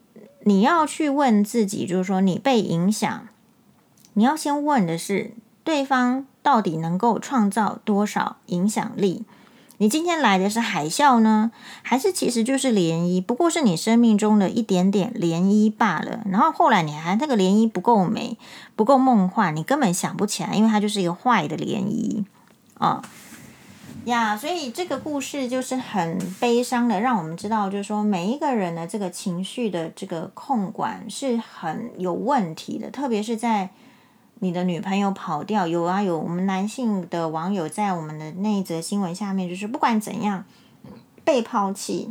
[0.42, 3.28] 你要去问自己，就是说你被影响，
[4.14, 9.24] 你要先问的是，对方到底能够创造多少影响力？
[9.82, 13.22] 你今天来的是海啸呢，还是其实就是涟漪？
[13.22, 16.20] 不过是你生命中的一点点涟漪罢了。
[16.26, 18.36] 然后后来你还那个涟漪不够美，
[18.76, 22.26] 不够梦幻，你根本想不起来，因为它就是一个坏的涟漪
[22.74, 23.00] 啊
[24.04, 24.36] 呀。
[24.36, 33.70] 所以这个故事就是很悲伤的，让我们知道，就是说每一个人的这个情绪的这个控管是很有问题的，特别是在。
[34.42, 40.46] 你的女朋友跑掉，有啊有，我们男性的网友在我们的那一则新闻下面，就是不管怎样
[41.24, 42.10] 被抛弃、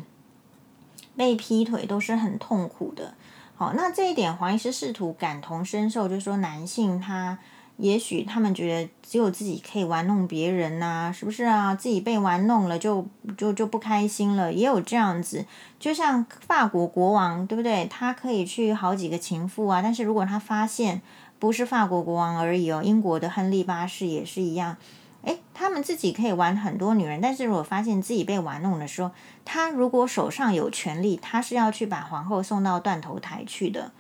[1.16, 3.16] 被劈腿都是很痛苦的。
[3.56, 7.40] 好，那这一点黄医师试图感同身受，就是说男性他
[7.78, 11.74] 也许他们觉得只有自己可以玩弄别人呐、啊，是不是啊？
[11.74, 15.44] 自己被玩弄了就就就不开心了，也有这样子。
[15.80, 17.88] 就像法国国王对不对？
[17.88, 21.02] 他可以去好几个情妇啊，但是如果他发现。
[21.40, 24.78] 不是法国国王而已哦，英国的亨利八世也是一样。
[25.24, 29.12] 诶，他们自己可以玩很多女人，但是如果发现自己被玩弄的时候，
[29.44, 33.92] 他如果手上有权力，他是要去把皇后送到断头台去的。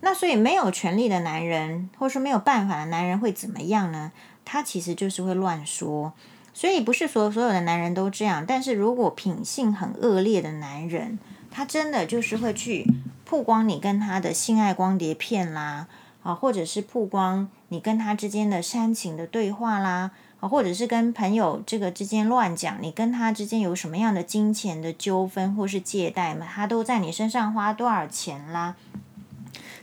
[0.00, 4.12] 那所以没有权力的男人，或是没有办法的男人会怎么样呢？
[4.44, 6.12] 他其实就是会乱说。
[6.54, 11.18] 所以不是所所有的男人都这样，但是如果品性很恶劣的男人，
[11.50, 12.86] 他真的就是会去
[13.24, 15.88] 曝光你跟他的性爱光碟片啦。
[16.28, 20.10] 啊，或者是曝光你跟他之间的煽情的对话啦，
[20.40, 28.76] 啊，或者是跟朋友这个之间乱讲，你跟他之间有什么样的金钱的纠纷或是借贷嘛，他都在你身上花多少钱啦？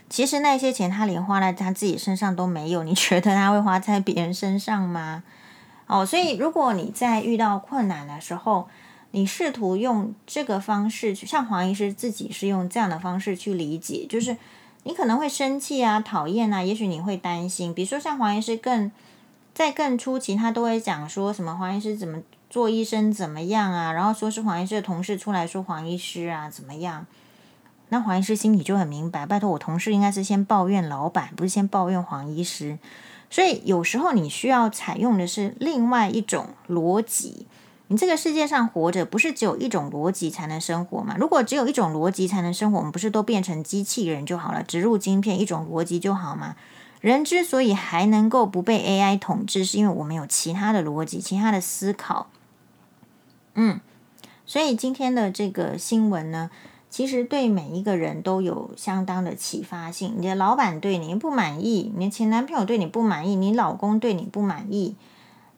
[0.08, 5.24] 其实那些钱他连花在他自己身上都没有，你觉得他会花在别人身上吗？
[5.88, 8.68] 哦，所以如果你在遇到困难的时候，
[9.10, 14.36] 你试图用这个方式去，像黄医师自己是用这样的方式去理解，就是。
[14.86, 17.74] 你可能会生气啊，讨厌啊，也许你会担心。
[17.74, 18.92] 比如说像黄医师更
[19.52, 27.04] 在更初期，他都会讲说什么黄医师怎么做医生怎么样啊，然后说是黄医师的同事出来说黄医师啊怎么样，
[27.88, 32.78] 那黄医师心里就很明白，拜托我同事应该是先抱怨老板，不是先抱怨黄医师。
[33.28, 37.48] 所以有时候你需要采用的是另外一种逻辑。
[37.88, 41.14] 你这个世界上活着，不是只有一种逻辑才能生活吗？
[41.18, 44.62] 如果只有一种逻辑才能生活，我们不是都变成机器人就好了？
[44.62, 46.56] 植入晶片，一种逻辑就好吗？
[47.00, 52.26] 人之所以还能够不被 AI 统治，是因为我们有其他的逻辑、其他的思考。
[53.54, 53.80] 嗯，
[54.44, 56.50] 所以今天的这个新闻呢，
[56.90, 60.14] 其实对每一个人都有相当的启发性。
[60.18, 64.96] 你的老板对你不满意，你的前男朋友对你不满意，你老公对你不满意，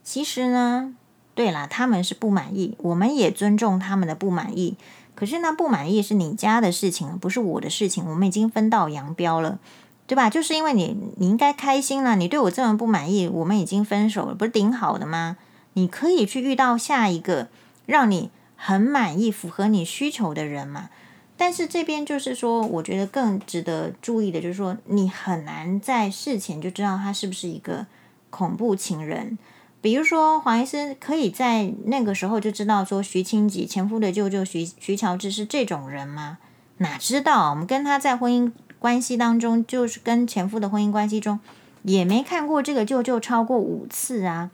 [0.05, 0.95] 其实呢，
[1.39, 4.75] 对啦，他们是不满意，我们也尊重他们的不满意。
[5.15, 8.05] 可是呢，不满意是你家的事情，不是我的事情。
[8.05, 9.61] 我们已经分道扬镳了，
[10.09, 10.29] 对吧？
[10.29, 12.17] 就是因为你，你应该开心了。
[12.17, 15.37] 你对我这么不满意，我们已经分手了，不是挺好的吗？
[15.75, 17.47] 你可以去遇到下一个
[17.87, 20.91] 让你很满意、符合你需求的人嘛。
[21.37, 27.87] 但是这边就是说，我觉得更值得注意的就是说，你很难在事前就知道他是不是一个
[28.29, 29.39] 恐怖情人。
[29.81, 36.39] 比如说，黄医师可以在那个时候就知道说，徐清吉前夫的舅舅徐徐乔治是这种人吗？
[36.79, 41.41] 哪知道，我们跟他在婚姻关系当中，就是跟前夫的婚姻关系中，
[41.83, 44.51] 也没看过这个舅舅超过五次啊，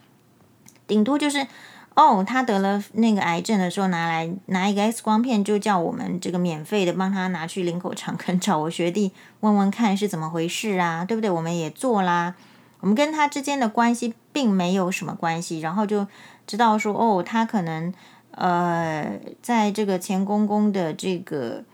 [0.86, 1.46] 顶多就是。
[1.96, 11.30] 哦，他得了那个癌症的时候，拿来拿一个 X 光片，就叫我们这个免费的帮他拿去林口长庚找我学弟问问看是怎么回事啊，对不对？
[11.30, 12.34] 我们也做啦，
[12.84, 16.06] 我们跟他之间的关系并没有什么关系，然后就
[16.46, 17.90] 知道说，哦，他可能
[18.32, 21.64] 呃在这个前公公的这个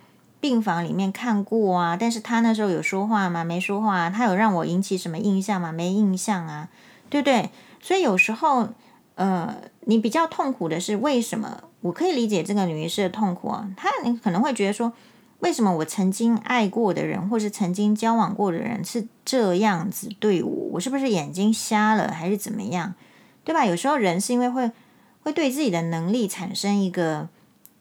[0.40, 3.42] 病房里面看过啊，但是他那时候有说话吗？
[3.42, 4.08] 没说话。
[4.08, 5.72] 他有让我引起什么印象吗？
[5.72, 6.68] 没印象啊，
[7.08, 7.50] 对不对？
[7.80, 8.68] 所以有时候。
[9.16, 11.64] 呃，你比较痛苦的是为什么？
[11.82, 13.68] 我可以理解这个女医师的痛苦啊。
[13.76, 14.90] 她你可能会觉得说，
[15.40, 20.50] 为什么我曾经爱过的人，或是曾经交往过的人是这样子对我？
[20.72, 22.94] 我是不是眼睛瞎了，还是怎么样？
[23.42, 23.64] 对吧？
[23.66, 24.70] 有时候人是因为会
[25.22, 27.28] 会对自己的能力产生一个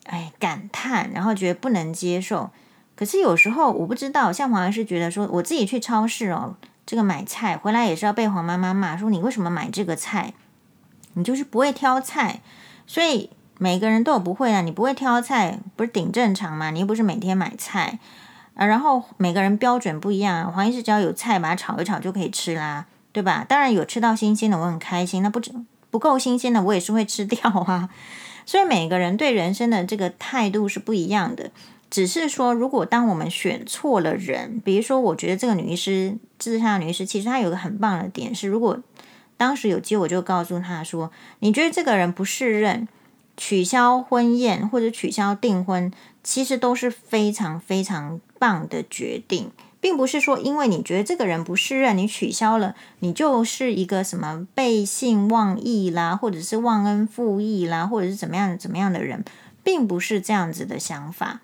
[0.05, 2.49] 哎感叹，然后觉得不能接受。
[2.95, 6.55] 可是有时候我不知道，像黄老师觉得说，我自己去超市哦，
[6.86, 10.34] 这个买菜回来也是要被黄妈妈骂说，你为什么买这个菜？
[11.14, 12.41] 你就是不会挑菜，
[12.88, 13.30] 所以
[13.60, 14.62] 每个人都有不会啊。
[14.62, 16.72] 你不会挑菜，不是挺正常吗？
[16.72, 17.99] 你又不是每天买菜
[18.55, 18.66] 啊。
[18.66, 23.45] 然后每个人标准不一样，黄医师只要有菜，把它炒一炒就可以吃啦，对吧？
[23.47, 25.22] 当然有吃到新鲜的，我很开心。
[25.22, 25.39] 那不
[25.91, 27.89] 不够新鲜的，我也是会吃掉啊。
[28.45, 31.51] 所以每个人对人生的这个态度是不一样的。
[31.91, 38.80] 只是说，如果当我们选错了人，比如说，我觉得这个女医师，自杀女医师，其实她有个很棒的点是，如果
[39.38, 42.88] 当时有机会，我就告诉她说：“你觉得这个人不适任，
[43.42, 45.90] 取消婚宴或者取消订婚，
[46.22, 59.24] 其实都是非常非常棒的决定，并不是说因为你觉得这个人不适任，你取消了，你就是一个什么背信忘义啦，或者是忘恩负义啦，或者是怎么样怎么样的人，
[59.64, 61.40] 并不是这样子的想法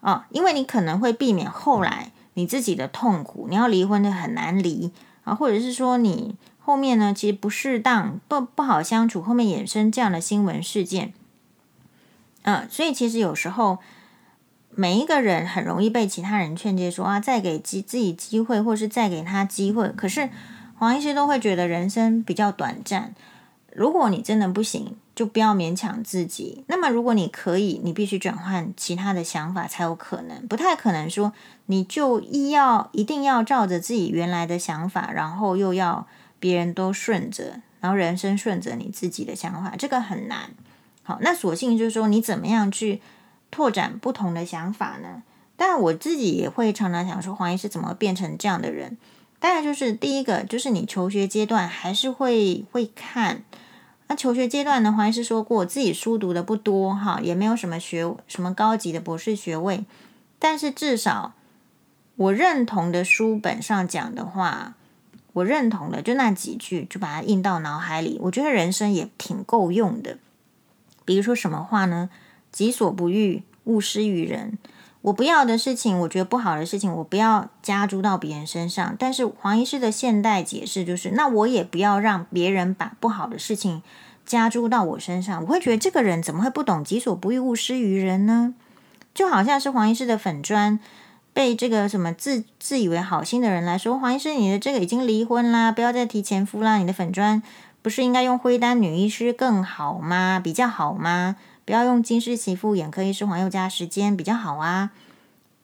[0.00, 4.90] 啊，因为你可能会避免后来你自己的痛苦，你要离婚的很难离
[5.24, 6.36] 啊，或者是说你。”
[6.66, 11.12] 后面呢，其实不适当，不不好相处，后面衍生这样的新闻事件，
[12.44, 13.78] 嗯、所以其实有时候
[14.70, 19.88] 每一个人很容易被其他人劝诫说啊，再给机自己机会，或是再给他机会。
[19.90, 20.30] 可是
[20.78, 23.14] 黄医师都会觉得人生比较短暂，
[23.72, 26.64] 如果你真的不行，就不要勉强自己。
[26.68, 31.32] 那么如果你可以，你必须转换其他的想法才有可能，不太可能说
[31.66, 36.06] 你就一要一定要照着自己原来的想法，然后又要。
[36.40, 40.50] 别人都顺着，然后人生顺着你自己的想法，这个很难。
[41.04, 43.00] 好，那索性就是说，你怎么样去
[43.52, 45.22] 拓展不同的想法呢？
[45.56, 48.98] 当然，我自己也会常常想说，黄医师怎么变成这样的人？
[49.38, 53.44] 当然，就是第一个，就是你求学阶段还是会会看。
[54.08, 59.84] 那求学阶段呢，黄医师说过，自己书读的不多，哈，也没有什么学什么高级的博士学位，
[60.38, 61.34] 但是至少
[62.16, 64.74] 我认同的书本上讲的话。
[65.34, 68.20] 我认同的，就那几句，就把它印到脑海里。
[68.22, 70.16] 我觉得人生也挺够用的。
[71.04, 72.10] 比如说什么话呢
[72.50, 74.58] ？“己所不欲，勿施于人。”
[75.02, 78.96] 我不要的事情，我觉得不好的事情，我不要加诸到别人身上。
[78.98, 83.82] 但是黄医师的现代解释就是，那我也不要让别人把不好的事情
[84.24, 85.42] 加诸到我身上。
[85.42, 88.54] 我会觉得这个人怎么会不懂“己所不欲，勿施于人”呢？
[89.12, 90.80] 就好像是黄医师的粉砖。
[91.34, 96.76] 被这个什么自自以为好心的人来说，黄医师，你的这个已经离婚啦，不要再提前夫啦。
[96.76, 97.42] 你的粉砖
[97.84, 100.40] 不是应该用灰丹女医师更好吗？
[100.42, 101.36] 比较好吗？
[101.66, 104.92] 不要用金氏媳妇眼科医师黄宥嘉时间比较好啊。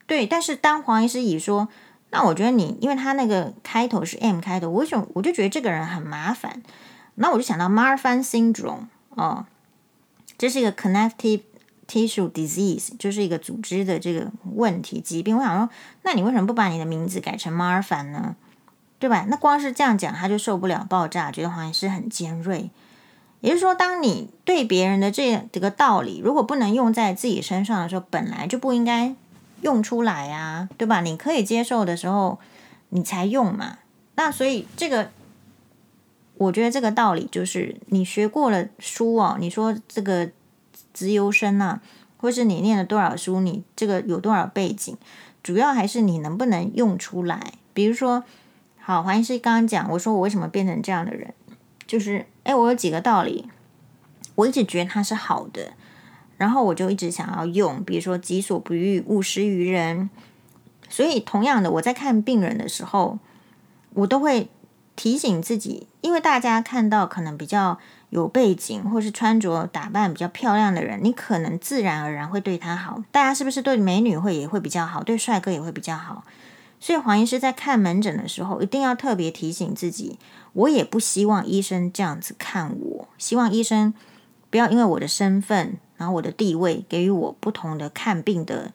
[0.07, 1.69] 对，但是当黄医师乙说，
[2.11, 6.63] 那我觉得你，因为他那个开头是 M 开头，我就我就觉得这个人很麻烦。
[7.15, 9.47] 那我就想到 Marfan syndrome 哦，
[10.37, 11.41] 这是一个 connective。
[11.91, 15.37] Tissue disease 就是一个组织的这个问题疾病。
[15.37, 15.69] 我想说，
[16.03, 18.37] 那你为什么不把你的名字改成 Marfan 呢？
[19.01, 19.27] 对吧？
[19.29, 22.71] 那光是这样讲，他就受不了爆炸，觉得黄医师很尖锐。
[23.41, 29.15] 也就是说，当你对别人的这这个道理，如果不能用在自己身上的时候，本来就不应该
[29.63, 31.01] 用出来啊，对吧？
[31.01, 32.39] 你可以接受的时候，
[32.91, 33.79] 你才用嘛。
[34.17, 35.11] 那所以这个，
[36.35, 40.29] 我觉得这个道理就是，你学过了书哦，你说这个
[40.93, 41.81] 资优生啊，
[42.19, 44.95] 或是你念了多少书，你这个有多少背景，
[45.43, 47.55] 主要还是你能不能用出来。
[47.73, 48.25] 比如说，
[48.81, 51.33] 好，黄医师刚刚讲，我说我为什么变成这样的人，
[51.87, 53.49] 就是，哎，我有几个道理，
[54.35, 55.73] 我一直觉得它是好的，
[56.37, 60.11] 然后我就一直想要用，比如说己所不欲，勿施于人。
[60.89, 63.19] 所以，同样的，我在看病人的时候。
[63.95, 64.49] 我都会
[64.95, 67.77] 提醒自己，因为大家看到可能比较
[68.11, 73.03] 有背景，或是穿着打扮比较漂亮的人，你可能自然而然会对他好。
[73.11, 76.23] 大家是不是对美女会也会比较好，对帅哥也会比较好？
[76.81, 80.19] 所以黄医师在看门诊的时候，一定要特别提醒自己，
[80.55, 83.95] 我也不希望医生这样子看我，希望医生
[84.51, 88.73] 不要因为我的身份，然后我的地位，给予我不同的看病的，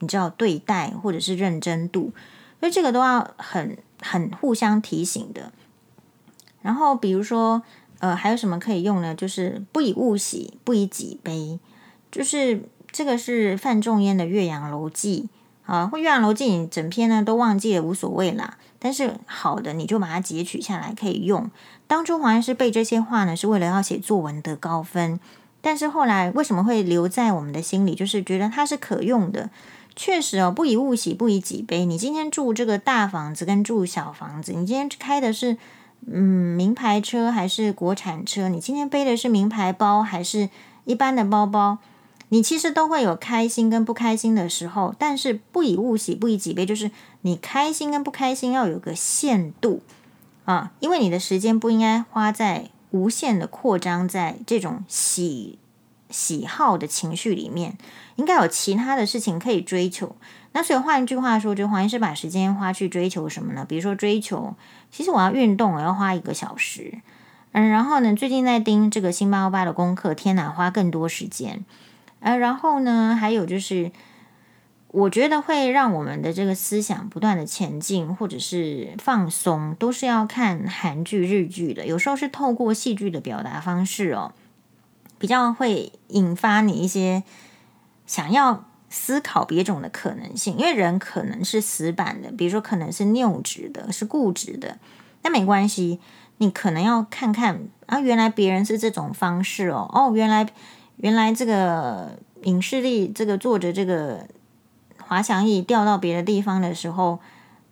[0.00, 2.12] 你知道对待或者是认真度，
[2.60, 3.78] 所以这个都要很。
[4.00, 5.50] 很互相提醒的，
[6.62, 7.60] 然后比如说，
[7.98, 9.12] 呃，还有什么可以用呢？
[9.12, 11.58] 就是不以物喜，不以己悲，
[12.08, 12.62] 就是
[12.92, 15.28] 这个是范仲淹的《岳阳楼记》
[15.68, 21.50] 啊，或《岳阳楼记》整篇呢都忘记了无所谓啦，但是好的你就把它截取下来可以用。
[21.86, 25.20] 当初黄医师背这些话呢，是为了要写作文得高分，
[25.60, 27.94] 但是后来为什么会留在我们的心里？
[27.94, 29.50] 就是觉得它是可用的。
[29.94, 31.84] 确实哦，不以物喜，不以己悲。
[31.84, 35.58] 你今天住这个大房子跟住小房子，你今天开的是
[36.06, 38.48] 嗯名牌车还是国产车？
[38.48, 40.48] 你今天背的是名牌包还是
[40.86, 41.76] 一般的包包？
[42.30, 44.94] 你其实都会有开心跟不开心的时候。
[44.98, 46.90] 但是不以物喜，不以己悲，就是
[47.22, 49.82] 你开心跟不开心要有个限度
[50.44, 55.58] 啊，因为你的时间不应该花在无限的扩张在这种喜
[56.10, 57.76] 喜好的情绪里面。
[58.16, 60.16] 应该有其他的事情可以追求。
[60.52, 63.64] 那所以换一句话说，就黄医师把时间花去追求什么呢？
[63.68, 64.56] 比如说追求，
[64.90, 67.00] 其实我要运动，我要花一个小时。
[67.52, 71.64] 嗯，然后呢，最近在盯这个星八八的功课，天哪，花更多时间。
[72.28, 73.90] 呃，然后呢，还有就是，
[74.88, 81.86] 我觉得会让我们的这个思想不断的前进，或者是放松，都是要看韩剧、日剧的。
[81.86, 84.32] 有时候是透过戏剧的表达方式哦，
[85.18, 87.22] 比较会引发你一些。
[88.06, 94.78] 想要思考别种的可能性，因为人可能是死板的，比如说可能是拗直的，是固执的，
[95.20, 96.00] 那没关系，
[96.38, 100.48] 你可能要看看啊，原来别人是这种方式哦，哦，原来
[100.98, 104.26] 原来这个影视力这个作者这个
[105.00, 107.18] 滑翔翼掉到别的地方的时候，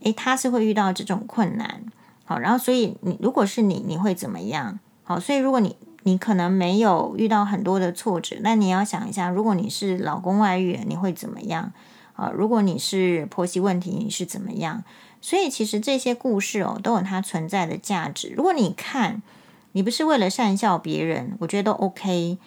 [0.00, 1.82] 诶，他是会遇到这种困难，
[2.24, 4.80] 好，然后所以你如果是你，你会怎么样？
[5.04, 5.76] 好，所以如果你。
[6.06, 11.72] 你可能没有遇到很多的挫折，但你要想一下，如果你是老公外遇，你会怎么样？
[12.12, 14.84] 啊，如果你是婆媳问题，你是怎么样？
[15.20, 18.32] 所以其实这些故事哦，都有它存在的价值。
[18.36, 19.20] 如果你看，
[19.72, 22.38] 你不是为了善笑别人，我觉得都 OK。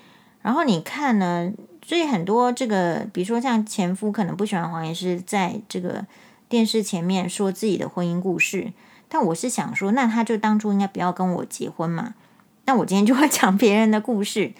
[0.49, 1.53] 然后你看呢，
[1.85, 6.07] 所以很多这个，比如说像前夫可能不喜欢黄医师在这个
[6.47, 8.73] 电视前面说自己的婚姻故事，
[9.07, 12.15] 但我是想说，那他就当初应该不要跟我结婚嘛。
[12.65, 14.51] 那我今天就会 讲别人的故事，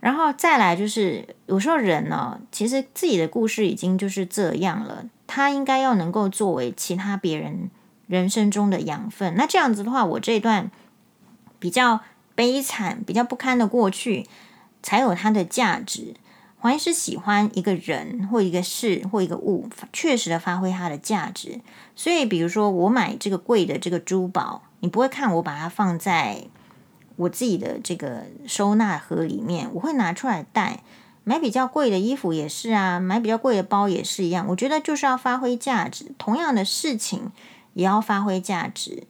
[0.00, 7.70] 然后再来就是有时候人呢，其实自己的故事已经就是这样了，他应该要能够作为其他别人
[8.06, 9.34] 人生中的养分。
[9.36, 10.70] 那这样子的话，我这段
[11.58, 12.00] 比较
[12.34, 14.26] 悲惨、比较不堪的过去，
[14.84, 16.14] 才有它的价值。
[16.58, 21.60] 黄医师喜欢一个人或一个事或一个物，确实的发挥它的价值。
[21.96, 26.44] 所以，比如说我买这个贵的这个珠宝，你不会看我把它放在。
[27.16, 30.82] 我自己的这个收纳盒里面，我会拿出来戴。
[31.22, 34.44] 买比较贵的衣服也是啊，买比较贵的包也是一样。
[34.48, 37.30] 我觉得就是要发挥价值，同样的事情
[37.74, 39.04] 也要发挥价值。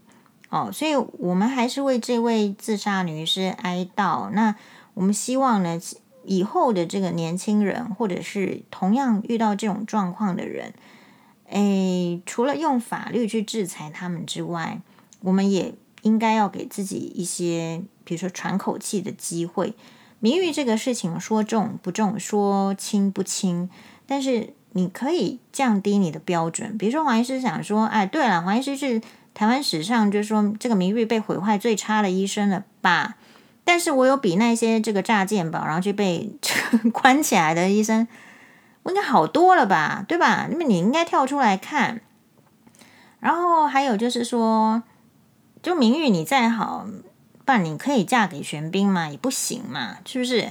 [0.50, 4.28] 哦，所以我们还是为这位自杀女医师哀悼。
[4.32, 4.54] 那
[4.95, 5.78] 我们希望呢，
[6.24, 10.72] 以后的这个年轻人，或者是同样遇到这种状况的人，
[11.49, 14.80] 诶，除了用法律去制裁他们之外，
[15.20, 17.82] 我们也应该要给自己一些。
[18.07, 19.72] 比如说喘口气的机会，
[20.20, 23.70] 名誉这个事情说重不重，说轻不轻，
[24.07, 26.76] 但是你可以降低你的标准。
[26.76, 29.01] 比如说黄医师想说，哎，对了，黄医师是
[29.32, 33.16] 台湾史上就是说这个名誉被毁坏最差的医生了吧？
[33.64, 36.30] 但是我有比那些这个炸建宝，然后就被
[36.92, 38.06] 关起来的医生。
[38.82, 40.04] 我应该好多了吧？
[40.06, 40.46] 对吧？
[40.50, 42.02] 那么你应该跳出来看。
[43.20, 44.82] 然后还有就是说，
[45.62, 46.86] 就名誉你再好，
[47.46, 49.96] 但你可以嫁给玄彬嘛，也不行嘛。
[50.04, 50.50] 是不是？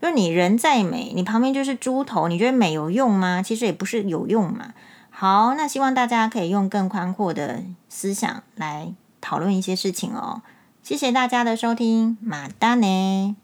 [0.00, 3.42] 就你人再美，你旁边就是猪头，你觉得美有用吗？
[3.42, 4.74] 其实也不是有用嘛。
[5.10, 10.42] 好，那希望大家可以用更宽阔的思想来讨论一些事情哦。
[10.84, 13.36] 谢谢大家的收听，马丹呢？